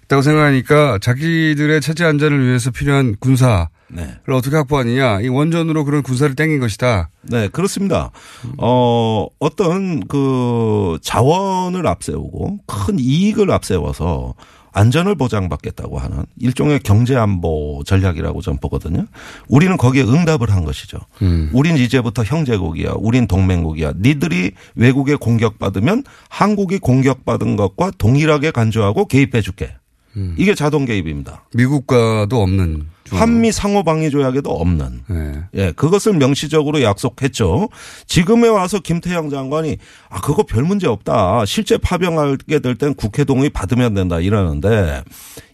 있다고 0.05 0.23
생각하니까 0.23 0.99
자기들의 1.01 1.81
체제 1.81 2.05
안전을 2.05 2.45
위해서 2.45 2.71
필요한 2.71 3.17
군사 3.21 3.69
를 3.93 4.07
네. 4.07 4.33
어떻게 4.33 4.57
확보하느냐. 4.57 5.21
이 5.21 5.29
원전으로 5.29 5.85
그런 5.85 6.03
군사를 6.03 6.35
땡긴 6.35 6.61
것이다. 6.61 7.11
네, 7.23 7.49
그렇습니다. 7.49 8.11
어, 8.59 9.27
어떤 9.39 10.07
그 10.07 10.99
자원을 11.03 11.87
앞세우고 11.87 12.59
큰 12.67 12.99
이익을 12.99 13.51
앞세워서 13.51 14.35
안전을 14.73 15.17
보장받겠다고 15.17 15.99
하는 15.99 16.25
일종의 16.39 16.81
경제안보 16.81 17.83
전략이라고 17.85 18.41
전 18.41 18.57
보거든요. 18.59 19.07
우리는 19.49 19.77
거기에 19.77 20.05
응답을 20.05 20.51
한 20.51 20.65
것이죠. 20.65 20.99
음. 21.23 21.51
우린 21.53 21.77
이제부터 21.77 22.23
형제국이야. 22.23 22.95
우린 22.97 23.27
동맹국이야. 23.27 23.95
니들이 24.01 24.53
외국에 24.77 25.17
공격받으면 25.17 26.05
한국이 26.29 26.79
공격받은 26.79 27.57
것과 27.57 27.91
동일하게 27.99 28.53
간주하고 28.53 29.07
개입해 29.07 29.41
줄게. 29.41 29.75
음. 30.17 30.35
이게 30.39 30.55
자동 30.55 30.85
개입입니다. 30.85 31.45
미국과도 31.55 32.43
없는. 32.43 32.87
한미 33.11 33.51
상호 33.51 33.83
방위 33.83 34.09
조약에도 34.11 34.51
없는. 34.53 35.03
네. 35.09 35.33
예, 35.55 35.73
그것을 35.73 36.13
명시적으로 36.13 36.81
약속했죠. 36.81 37.69
지금에 38.07 38.47
와서 38.47 38.79
김태형 38.79 39.31
장관이 39.31 39.79
아 40.09 40.21
그거 40.21 40.45
별 40.45 40.63
문제 40.63 40.87
없다. 40.87 41.45
실제 41.45 41.77
파병하게 41.77 42.61
될 42.61 42.77
땐 42.77 42.95
국회 42.95 43.25
동의 43.25 43.51
받으면 43.51 43.95
된다 43.95 44.21
이러는데 44.21 45.03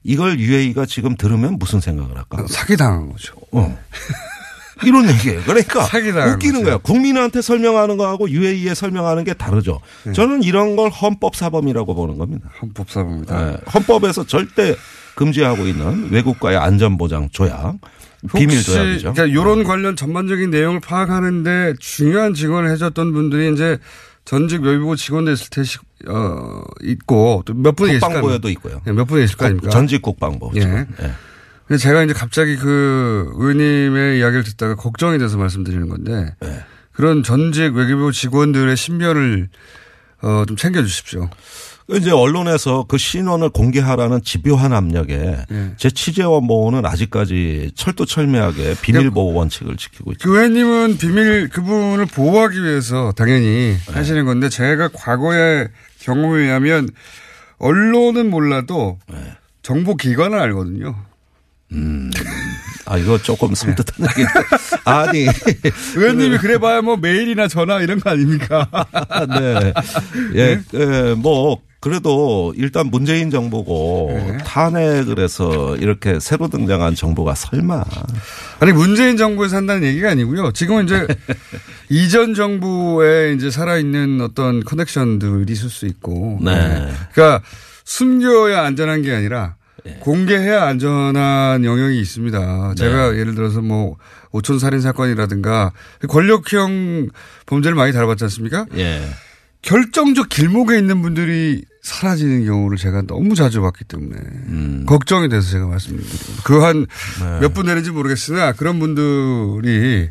이걸 0.05 0.39
UAE가 0.39 0.85
지금 0.85 1.17
들으면 1.17 1.59
무슨 1.59 1.81
생각을 1.81 2.17
할까? 2.17 2.45
사기 2.49 2.77
당한 2.77 3.11
거죠. 3.11 3.35
어. 3.53 3.79
이런 4.85 5.09
얘기예요. 5.09 5.41
그러니까 5.45 5.85
웃기는 6.35 6.55
거죠. 6.61 6.64
거야. 6.64 6.77
국민한테 6.79 7.41
설명하는 7.43 7.97
거하고 7.97 8.29
UAE에 8.31 8.74
설명하는 8.74 9.24
게 9.24 9.33
다르죠. 9.35 9.81
네. 10.05 10.12
저는 10.12 10.43
이런 10.43 10.77
걸 10.77 10.91
헌법 10.91 11.35
사범이라고 11.37 11.95
보는 11.95 12.18
겁니다. 12.18 12.51
헌법 12.61 12.91
사범이다. 12.91 13.45
네, 13.45 13.57
헌법에서 13.72 14.27
절대 14.27 14.77
금지하고 15.14 15.66
있는 15.66 16.11
외국과의 16.11 16.59
안전보장 16.59 17.31
조약, 17.33 17.77
비밀 18.35 18.62
조약이죠. 18.62 19.14
그러니까 19.14 19.24
이런 19.24 19.64
관련 19.64 19.97
전반적인 19.97 20.51
내용을 20.51 20.81
파악하는데 20.81 21.74
중요한 21.81 22.35
직원을 22.35 22.70
해줬던 22.72 23.12
분들이 23.12 23.53
이제 23.53 23.79
전직 24.27 24.61
외교부 24.62 24.97
직원도 24.97 25.31
있을 25.33 25.49
테 25.51 25.62
어, 26.09 26.61
있고 26.83 27.43
또 27.47 27.55
몇 27.55 27.74
분이 27.77 27.93
계실 27.93 28.01
거 28.01 28.09
국방부에도? 28.09 28.51
있고요. 28.51 28.83
예, 28.87 28.93
몇 28.93 29.05
분이 29.07 29.22
계실 29.22 29.37
거 29.39 29.47
아닙니까? 29.47 29.70
전직 29.70 30.03
국방부. 30.03 30.51
예. 30.57 30.61
예. 30.61 31.12
근데 31.67 31.79
제가 31.79 32.05
이제 32.05 32.12
갑자기 32.12 32.57
그 32.57 33.33
의원님의 33.35 34.19
이야기를 34.21 34.45
듣다가 34.45 34.77
걱정이 34.77 35.19
돼서 35.19 35.37
말씀드리는 35.37 35.89
건데 35.89 36.35
네. 36.41 36.61
그런 36.93 37.23
전직 37.23 37.75
외교부 37.75 38.12
직원들의 38.12 38.77
신변을 38.77 39.49
어, 40.23 40.45
좀 40.47 40.57
챙겨주십시오. 40.57 41.29
이제 41.93 42.11
언론에서 42.11 42.85
그 42.89 42.99
신원을 42.99 43.51
공개하라는 43.51 44.23
집요한 44.25 44.73
압력에 44.73 45.45
예. 45.51 45.73
제 45.77 45.89
취재원 45.89 46.45
모호는 46.45 46.85
아직까지 46.85 47.73
철두철미하게 47.77 48.75
비밀 48.83 49.11
보호 49.11 49.35
원칙을 49.35 49.77
지키고 49.77 50.12
있죠. 50.12 50.29
그 50.29 50.37
의원님은 50.37 50.99
비밀 50.99 51.49
그분을 51.49 52.07
보호하기 52.07 52.61
위해서 52.61 53.12
당연히 53.12 53.77
네. 53.87 53.93
하시는 53.93 54.25
건데 54.25 54.49
제가 54.49 54.89
과거의 54.95 55.69
경험에 56.01 56.45
의하면 56.45 56.89
언론은 57.59 58.31
몰라도 58.31 58.99
네. 59.09 59.19
정보 59.62 59.97
기관은 59.97 60.39
알거든요. 60.41 60.97
음. 61.73 62.11
아, 62.85 62.97
이거 62.97 63.19
조금 63.19 63.55
섬뜩한 63.55 64.09
얘기인데. 64.11 64.33
아니. 64.85 65.27
의원님이 65.97 66.39
그래 66.39 66.59
봐야 66.59 66.81
뭐 66.81 66.97
메일이나 66.97 67.49
전화 67.49 67.81
이런 67.81 67.99
거 67.99 68.11
아닙니까? 68.11 68.69
네. 69.29 69.73
예, 70.37 70.61
예, 70.75 71.14
뭐, 71.14 71.61
그래도 71.81 72.55
일단 72.57 72.89
문재인 72.89 73.31
정부고 73.31 74.11
네. 74.12 74.39
탄핵을 74.39 75.19
해서 75.19 75.77
이렇게 75.77 76.19
새로 76.21 76.49
등장한 76.49 76.95
정부가 76.95 77.35
설마. 77.35 77.85
아니 78.61 78.73
문재인 78.73 79.17
정부에서 79.17 79.57
한다는 79.57 79.85
얘기가 79.85 80.11
아니고요. 80.11 80.53
지금은 80.53 80.85
이제 80.85 81.07
이전 81.91 82.35
정부에 82.35 83.35
이제 83.35 83.51
살아있는 83.51 84.21
어떤 84.21 84.64
커넥션들이 84.64 85.53
있을 85.53 85.69
수 85.69 85.87
있고. 85.87 86.39
네. 86.41 86.93
그러니까 87.12 87.43
숨겨야 87.85 88.62
안전한 88.64 89.03
게 89.03 89.14
아니라 89.14 89.56
공개해야 90.01 90.64
안전한 90.66 91.64
영역이 91.64 92.01
있습니다. 92.01 92.74
제가 92.76 93.16
예를 93.16 93.34
들어서 93.34 93.61
뭐 93.61 93.97
오촌 94.32 94.59
살인 94.59 94.80
사건이라든가 94.80 95.72
권력형 96.09 97.09
범죄를 97.47 97.74
많이 97.76 97.93
다뤄봤지 97.93 98.24
않습니까? 98.24 98.66
예. 98.76 99.03
결정적 99.62 100.28
길목에 100.28 100.78
있는 100.78 101.03
분들이 101.03 101.64
사라지는 101.82 102.45
경우를 102.45 102.76
제가 102.78 103.03
너무 103.07 103.34
자주 103.34 103.61
봤기 103.62 103.84
때문에 103.84 104.16
걱정이 104.87 105.28
돼서 105.28 105.51
제가 105.51 105.66
말씀드립니다. 105.66 106.43
그 106.45 106.62
한 106.62 106.87
몇분 107.41 107.66
되는지 107.66 107.91
모르겠으나 107.91 108.53
그런 108.53 108.78
분들이 108.78 110.09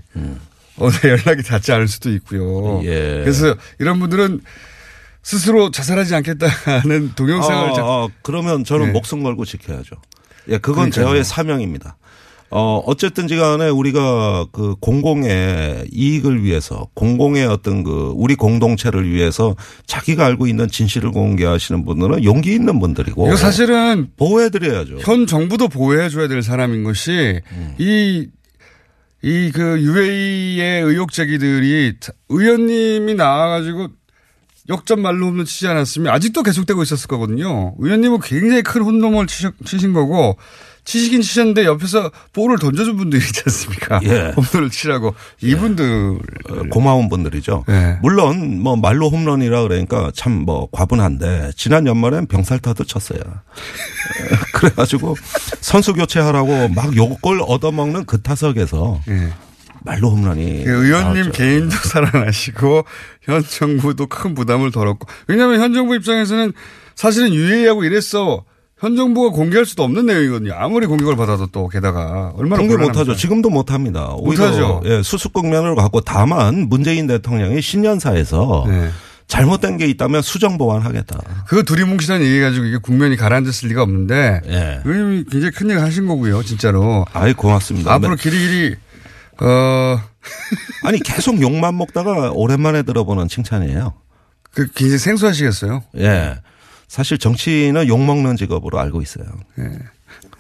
어느 0.77 0.93
연락이 1.05 1.43
닿지 1.43 1.71
않을 1.73 1.87
수도 1.87 2.09
있고요. 2.11 2.81
예. 2.85 3.21
그래서 3.23 3.55
이런 3.79 3.99
분들은 3.99 4.41
스스로 5.25 5.71
자살하지 5.71 6.13
않겠다는 6.15 7.13
동영상을 7.17 7.69
아, 7.71 7.73
자- 7.73 7.81
아, 7.83 8.07
그러면 8.21 8.63
저는 8.63 8.87
네. 8.87 8.91
목숨 8.91 9.23
걸고 9.23 9.43
지켜야죠. 9.43 9.95
예, 10.49 10.59
그건 10.59 10.91
그러니까요. 10.91 11.05
제어의 11.05 11.23
사명입니다. 11.23 11.97
어, 12.51 12.77
어쨌든지 12.85 13.35
간에 13.35 13.67
우리가 13.69 14.45
그 14.51 14.75
공공의 14.79 15.87
이익을 15.91 16.43
위해서 16.43 16.87
공공의 16.93 17.47
어떤 17.47 17.83
그 17.83 18.13
우리 18.15 18.35
공동체를 18.35 19.09
위해서 19.11 19.55
자기가 19.87 20.23
알고 20.27 20.45
있는 20.45 20.67
진실을 20.69 21.09
공개하시는 21.11 21.83
분들은 21.85 22.23
용기 22.23 22.53
있는 22.53 22.79
분들이고. 22.79 23.25
이거 23.27 23.35
사실은 23.35 24.09
보호해드려야죠. 24.17 24.99
현 25.01 25.25
정부도 25.25 25.67
보호해줘야 25.69 26.27
될 26.27 26.43
사람인 26.43 26.83
것이 26.83 27.41
이, 27.79 28.27
이 29.23 29.51
그 29.51 29.81
UA의 29.81 30.83
의혹 30.83 31.11
제기들이 31.11 31.95
자- 31.99 32.13
의원님이 32.29 33.15
나와가지고 33.15 33.87
역전 34.69 35.01
말로 35.01 35.27
홈런 35.27 35.45
치지 35.45 35.67
않았으면 35.67 36.13
아직도 36.13 36.43
계속되고 36.43 36.81
있었을 36.83 37.07
거거든요. 37.07 37.75
의원님은 37.79 38.19
굉장히 38.21 38.63
큰 38.63 38.81
홈런을 38.81 39.27
치신, 39.27 39.93
거고 39.93 40.37
치시긴 40.85 41.21
치셨는데 41.21 41.65
옆에서 41.65 42.11
볼을 42.33 42.59
던져준 42.59 42.95
분들이 42.97 43.23
있지 43.23 43.41
않습니까? 43.47 43.99
예. 44.03 44.33
홈런을 44.35 44.69
치라고 44.69 45.15
이분들 45.41 46.19
어, 46.49 46.63
고마운 46.71 47.09
분들이죠. 47.09 47.63
네. 47.67 47.97
물론 48.03 48.59
뭐 48.61 48.75
말로 48.75 49.09
홈런이라 49.09 49.63
그러니까 49.63 50.11
참 50.15 50.45
뭐 50.45 50.67
과분한데 50.71 51.51
지난 51.55 51.87
연말엔 51.87 52.27
병살타도 52.27 52.83
쳤어요. 52.83 53.19
그래가지고 54.53 55.15
선수 55.61 55.93
교체하라고 55.93 56.69
막 56.69 56.95
욕을 56.95 57.41
얻어먹는 57.47 58.05
그 58.05 58.21
타석에서 58.21 59.01
말로 59.85 60.09
홈런이 60.09 60.63
그 60.63 60.85
의원님 60.85 61.13
나왔죠. 61.13 61.31
개인도 61.31 61.75
살아나시고 61.75 62.83
현 63.21 63.43
정부도 63.43 64.07
큰 64.07 64.33
부담을 64.33 64.71
덜었고 64.71 65.07
왜냐하면 65.27 65.61
현 65.61 65.73
정부 65.73 65.95
입장에서는 65.95 66.53
사실은 66.95 67.33
유예하고 67.33 67.83
이랬어 67.83 68.43
현 68.77 68.95
정부가 68.97 69.29
공개할 69.29 69.65
수도 69.65 69.83
없는 69.83 70.05
내용이거든요. 70.05 70.53
아무리 70.53 70.85
공격을 70.85 71.15
받아도 71.15 71.47
또 71.47 71.69
게다가 71.69 72.33
얼마나 72.35 72.61
공개? 72.61 72.75
못하죠. 72.75 73.15
지금도 73.15 73.49
못합니다. 73.49 74.15
못하죠. 74.19 74.81
예, 74.85 75.01
수습국면을 75.01 75.75
갖고 75.75 76.01
다만 76.01 76.67
문재인 76.67 77.07
대통령이 77.07 77.61
신년사에서 77.61 78.65
네. 78.67 78.89
잘못된 79.27 79.77
게 79.77 79.87
있다면 79.87 80.21
수정 80.21 80.57
보완하겠다. 80.57 81.19
그 81.47 81.63
둘이 81.63 81.83
뭉치다는 81.83 82.25
얘기 82.25 82.39
가지고 82.41 82.65
이게 82.65 82.77
국면이 82.77 83.15
가라앉았을 83.15 83.69
리가 83.69 83.81
없는데 83.81 84.41
예. 84.45 84.81
의원님이 84.83 85.23
굉장히 85.31 85.51
큰 85.51 85.69
얘기 85.69 85.79
하신 85.79 86.05
거고요. 86.05 86.43
진짜로. 86.43 87.05
아이 87.13 87.33
고맙습니다. 87.33 87.93
앞으로 87.93 88.15
길이길이 88.15 88.75
어 89.41 89.99
아니 90.83 90.99
계속 90.99 91.41
욕만 91.41 91.77
먹다가 91.77 92.31
오랜만에 92.31 92.83
들어보는 92.83 93.27
칭찬이에요. 93.27 93.93
그 94.53 94.67
굉장히 94.73 94.97
생소하시겠어요. 94.99 95.83
예. 95.97 96.39
사실 96.87 97.17
정치인은 97.17 97.87
욕 97.87 97.99
먹는 98.03 98.37
직업으로 98.37 98.79
알고 98.79 99.01
있어요. 99.01 99.25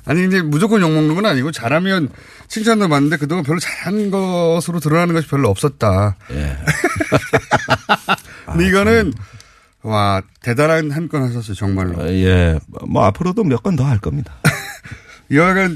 아니 0.05 0.21
근데 0.21 0.41
무조건 0.41 0.81
욕 0.81 0.91
먹는 0.91 1.15
건 1.15 1.25
아니고 1.25 1.51
잘하면 1.51 2.09
칭찬도 2.47 2.87
받는데 2.87 3.17
그동안 3.17 3.43
별로 3.43 3.59
잘한 3.59 4.11
것으로 4.11 4.79
드러나는 4.79 5.13
것이 5.15 5.27
별로 5.27 5.49
없었다. 5.49 6.15
예. 6.31 6.57
근데 8.45 8.67
이거는 8.67 9.13
와 9.81 10.21
대단한 10.41 10.91
한 10.91 11.09
건 11.09 11.23
하셨어요 11.23 11.53
정말로. 11.55 12.07
예. 12.09 12.59
뭐 12.87 13.03
앞으로도 13.05 13.43
몇 13.43 13.61
건 13.63 13.75
더 13.75 13.83
할 13.85 13.99
겁니다. 13.99 14.33
여하간 15.31 15.75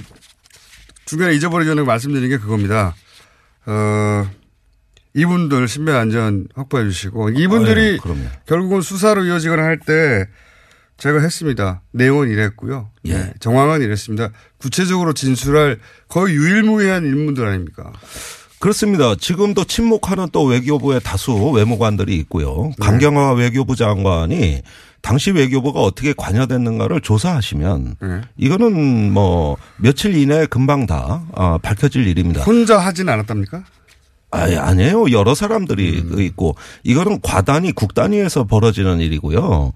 중간에 1.05 1.33
잊어버리기 1.33 1.69
전에 1.69 1.81
말씀드린 1.83 2.29
게 2.29 2.37
그겁니다. 2.37 2.93
어, 3.69 4.29
이분들 5.13 5.67
신변 5.67 5.95
안전 5.95 6.47
확보해 6.55 6.83
주시고 6.85 7.29
이분들이 7.31 7.99
아, 8.03 8.09
예. 8.09 8.29
결국은 8.45 8.81
수사로 8.81 9.25
이어지거나 9.25 9.63
할 9.63 9.79
때 9.79 10.25
제가 10.97 11.21
했습니다. 11.21 11.81
내용은 11.93 12.29
이랬고요. 12.29 12.89
예. 13.05 13.13
네, 13.13 13.33
정황은 13.39 13.81
이랬습니다. 13.81 14.31
구체적으로 14.57 15.13
진술할 15.13 15.77
거의 16.09 16.35
유일무이한 16.35 17.05
인물들 17.05 17.47
아닙니까? 17.47 17.93
그렇습니다. 18.59 19.15
지금도 19.15 19.63
침묵하는 19.63 20.27
또 20.33 20.43
외교부의 20.43 20.99
다수 21.01 21.33
외무관들이 21.51 22.17
있고요. 22.17 22.73
네. 22.77 22.85
강경화 22.85 23.33
외교부 23.35 23.77
장관이 23.77 24.61
당시 25.01 25.31
외교부가 25.31 25.79
어떻게 25.81 26.13
관여됐는가를 26.15 27.01
조사하시면 27.01 27.95
네. 28.01 28.21
이거는 28.37 29.11
뭐 29.11 29.57
며칠 29.77 30.15
이내에 30.15 30.45
금방 30.45 30.85
다 30.85 31.23
아, 31.33 31.57
밝혀질 31.61 32.07
일입니다. 32.07 32.43
혼자 32.43 32.77
하진 32.79 33.09
않았답니까? 33.09 33.63
아니, 34.31 34.55
아니에요. 34.57 35.11
여러 35.11 35.33
사람들이 35.33 36.03
있고 36.25 36.55
이거는 36.83 37.19
과단위 37.21 37.71
국단위에서 37.71 38.43
벌어지는 38.45 38.99
일이고요. 38.99 39.73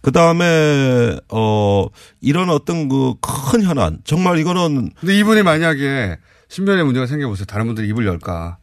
그 0.00 0.12
다음에 0.12 1.16
어 1.30 1.86
이런 2.20 2.50
어떤 2.50 2.88
그 2.88 3.14
큰 3.20 3.62
현안 3.62 3.98
정말 4.04 4.38
이거는 4.38 4.90
근데 5.00 5.18
이분이 5.18 5.42
만약에 5.42 6.16
신변에 6.48 6.82
문제가 6.84 7.06
생겨보세요. 7.06 7.46
다른 7.46 7.66
분들이 7.66 7.88
입을 7.88 8.06
열까? 8.06 8.58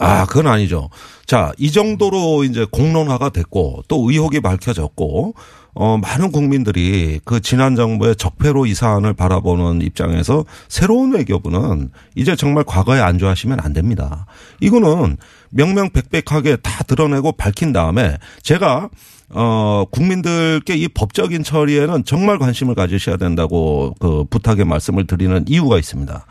아, 0.00 0.24
그건 0.24 0.46
아니죠. 0.46 0.88
자, 1.26 1.52
이 1.58 1.70
정도로 1.70 2.44
이제 2.44 2.66
공론화가 2.70 3.28
됐고 3.28 3.84
또 3.86 4.10
의혹이 4.10 4.40
밝혀졌고 4.40 5.34
어, 5.74 5.98
많은 5.98 6.32
국민들이 6.32 7.20
그 7.24 7.40
지난 7.40 7.76
정부의 7.76 8.16
적폐로 8.16 8.66
이 8.66 8.74
사안을 8.74 9.12
바라보는 9.12 9.82
입장에서 9.82 10.44
새로운 10.68 11.12
외교부는 11.12 11.90
이제 12.16 12.34
정말 12.34 12.64
과거에 12.64 12.98
안주하시면 12.98 13.60
안 13.60 13.72
됩니다. 13.74 14.26
이거는 14.60 15.18
명명백백하게 15.50 16.56
다 16.56 16.82
드러내고 16.84 17.32
밝힌 17.32 17.72
다음에 17.72 18.16
제가 18.42 18.88
어, 19.32 19.84
국민들께 19.90 20.74
이 20.76 20.88
법적인 20.88 21.44
처리에는 21.44 22.04
정말 22.04 22.38
관심을 22.38 22.74
가지셔야 22.74 23.16
된다고 23.16 23.94
그 24.00 24.24
부탁의 24.28 24.64
말씀을 24.64 25.06
드리는 25.06 25.44
이유가 25.46 25.78
있습니다. 25.78 26.26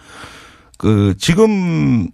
그 0.77 1.13
지금 1.17 2.09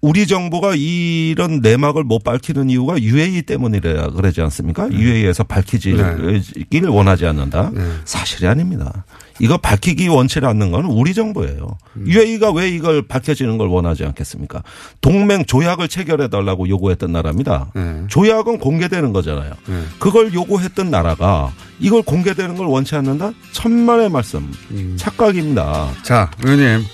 우리 0.00 0.28
정부가 0.28 0.74
이런 0.76 1.60
내막을 1.60 2.04
못 2.04 2.22
밝히는 2.22 2.70
이유가 2.70 3.00
UAE 3.00 3.42
때문이라 3.42 4.10
그러지 4.10 4.40
않습니까? 4.42 4.88
UAE에서 4.92 5.42
밝히지길 5.42 6.86
원하지 6.88 7.26
않는다. 7.26 7.72
사실이 8.04 8.46
아닙니다. 8.46 9.04
이거 9.40 9.56
밝히기 9.56 10.06
원치 10.08 10.38
않는 10.40 10.70
건 10.70 10.84
우리 10.84 11.14
정부예요. 11.14 11.78
UAE가 12.06 12.52
왜 12.52 12.68
이걸 12.68 13.02
밝혀지는 13.02 13.58
걸 13.58 13.68
원하지 13.68 14.04
않겠습니까? 14.04 14.62
동맹 15.00 15.44
조약을 15.44 15.88
체결해 15.88 16.28
달라고 16.28 16.68
요구했던 16.68 17.10
나라입니다. 17.10 17.72
조약은 18.08 18.58
공개되는 18.58 19.12
거잖아요. 19.12 19.52
그걸 19.98 20.32
요구했던 20.32 20.90
나라가 20.92 21.52
이걸 21.80 22.02
공개되는 22.02 22.56
걸 22.56 22.66
원치 22.68 22.94
않는다? 22.94 23.32
천만의 23.50 24.10
말씀. 24.10 24.48
착각입니다. 24.96 25.90
자, 26.02 26.30
의원님. 26.44 26.84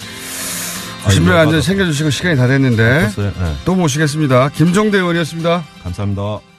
신변 1.11 1.37
안전 1.37 1.61
챙겨주시고 1.61 2.11
시간이 2.11 2.37
다 2.37 2.47
됐는데 2.47 3.09
네. 3.17 3.33
또 3.65 3.75
모시겠습니다. 3.75 4.51
김종대 4.51 4.99
의원이었습니다. 4.99 5.65
감사합니다. 5.83 6.54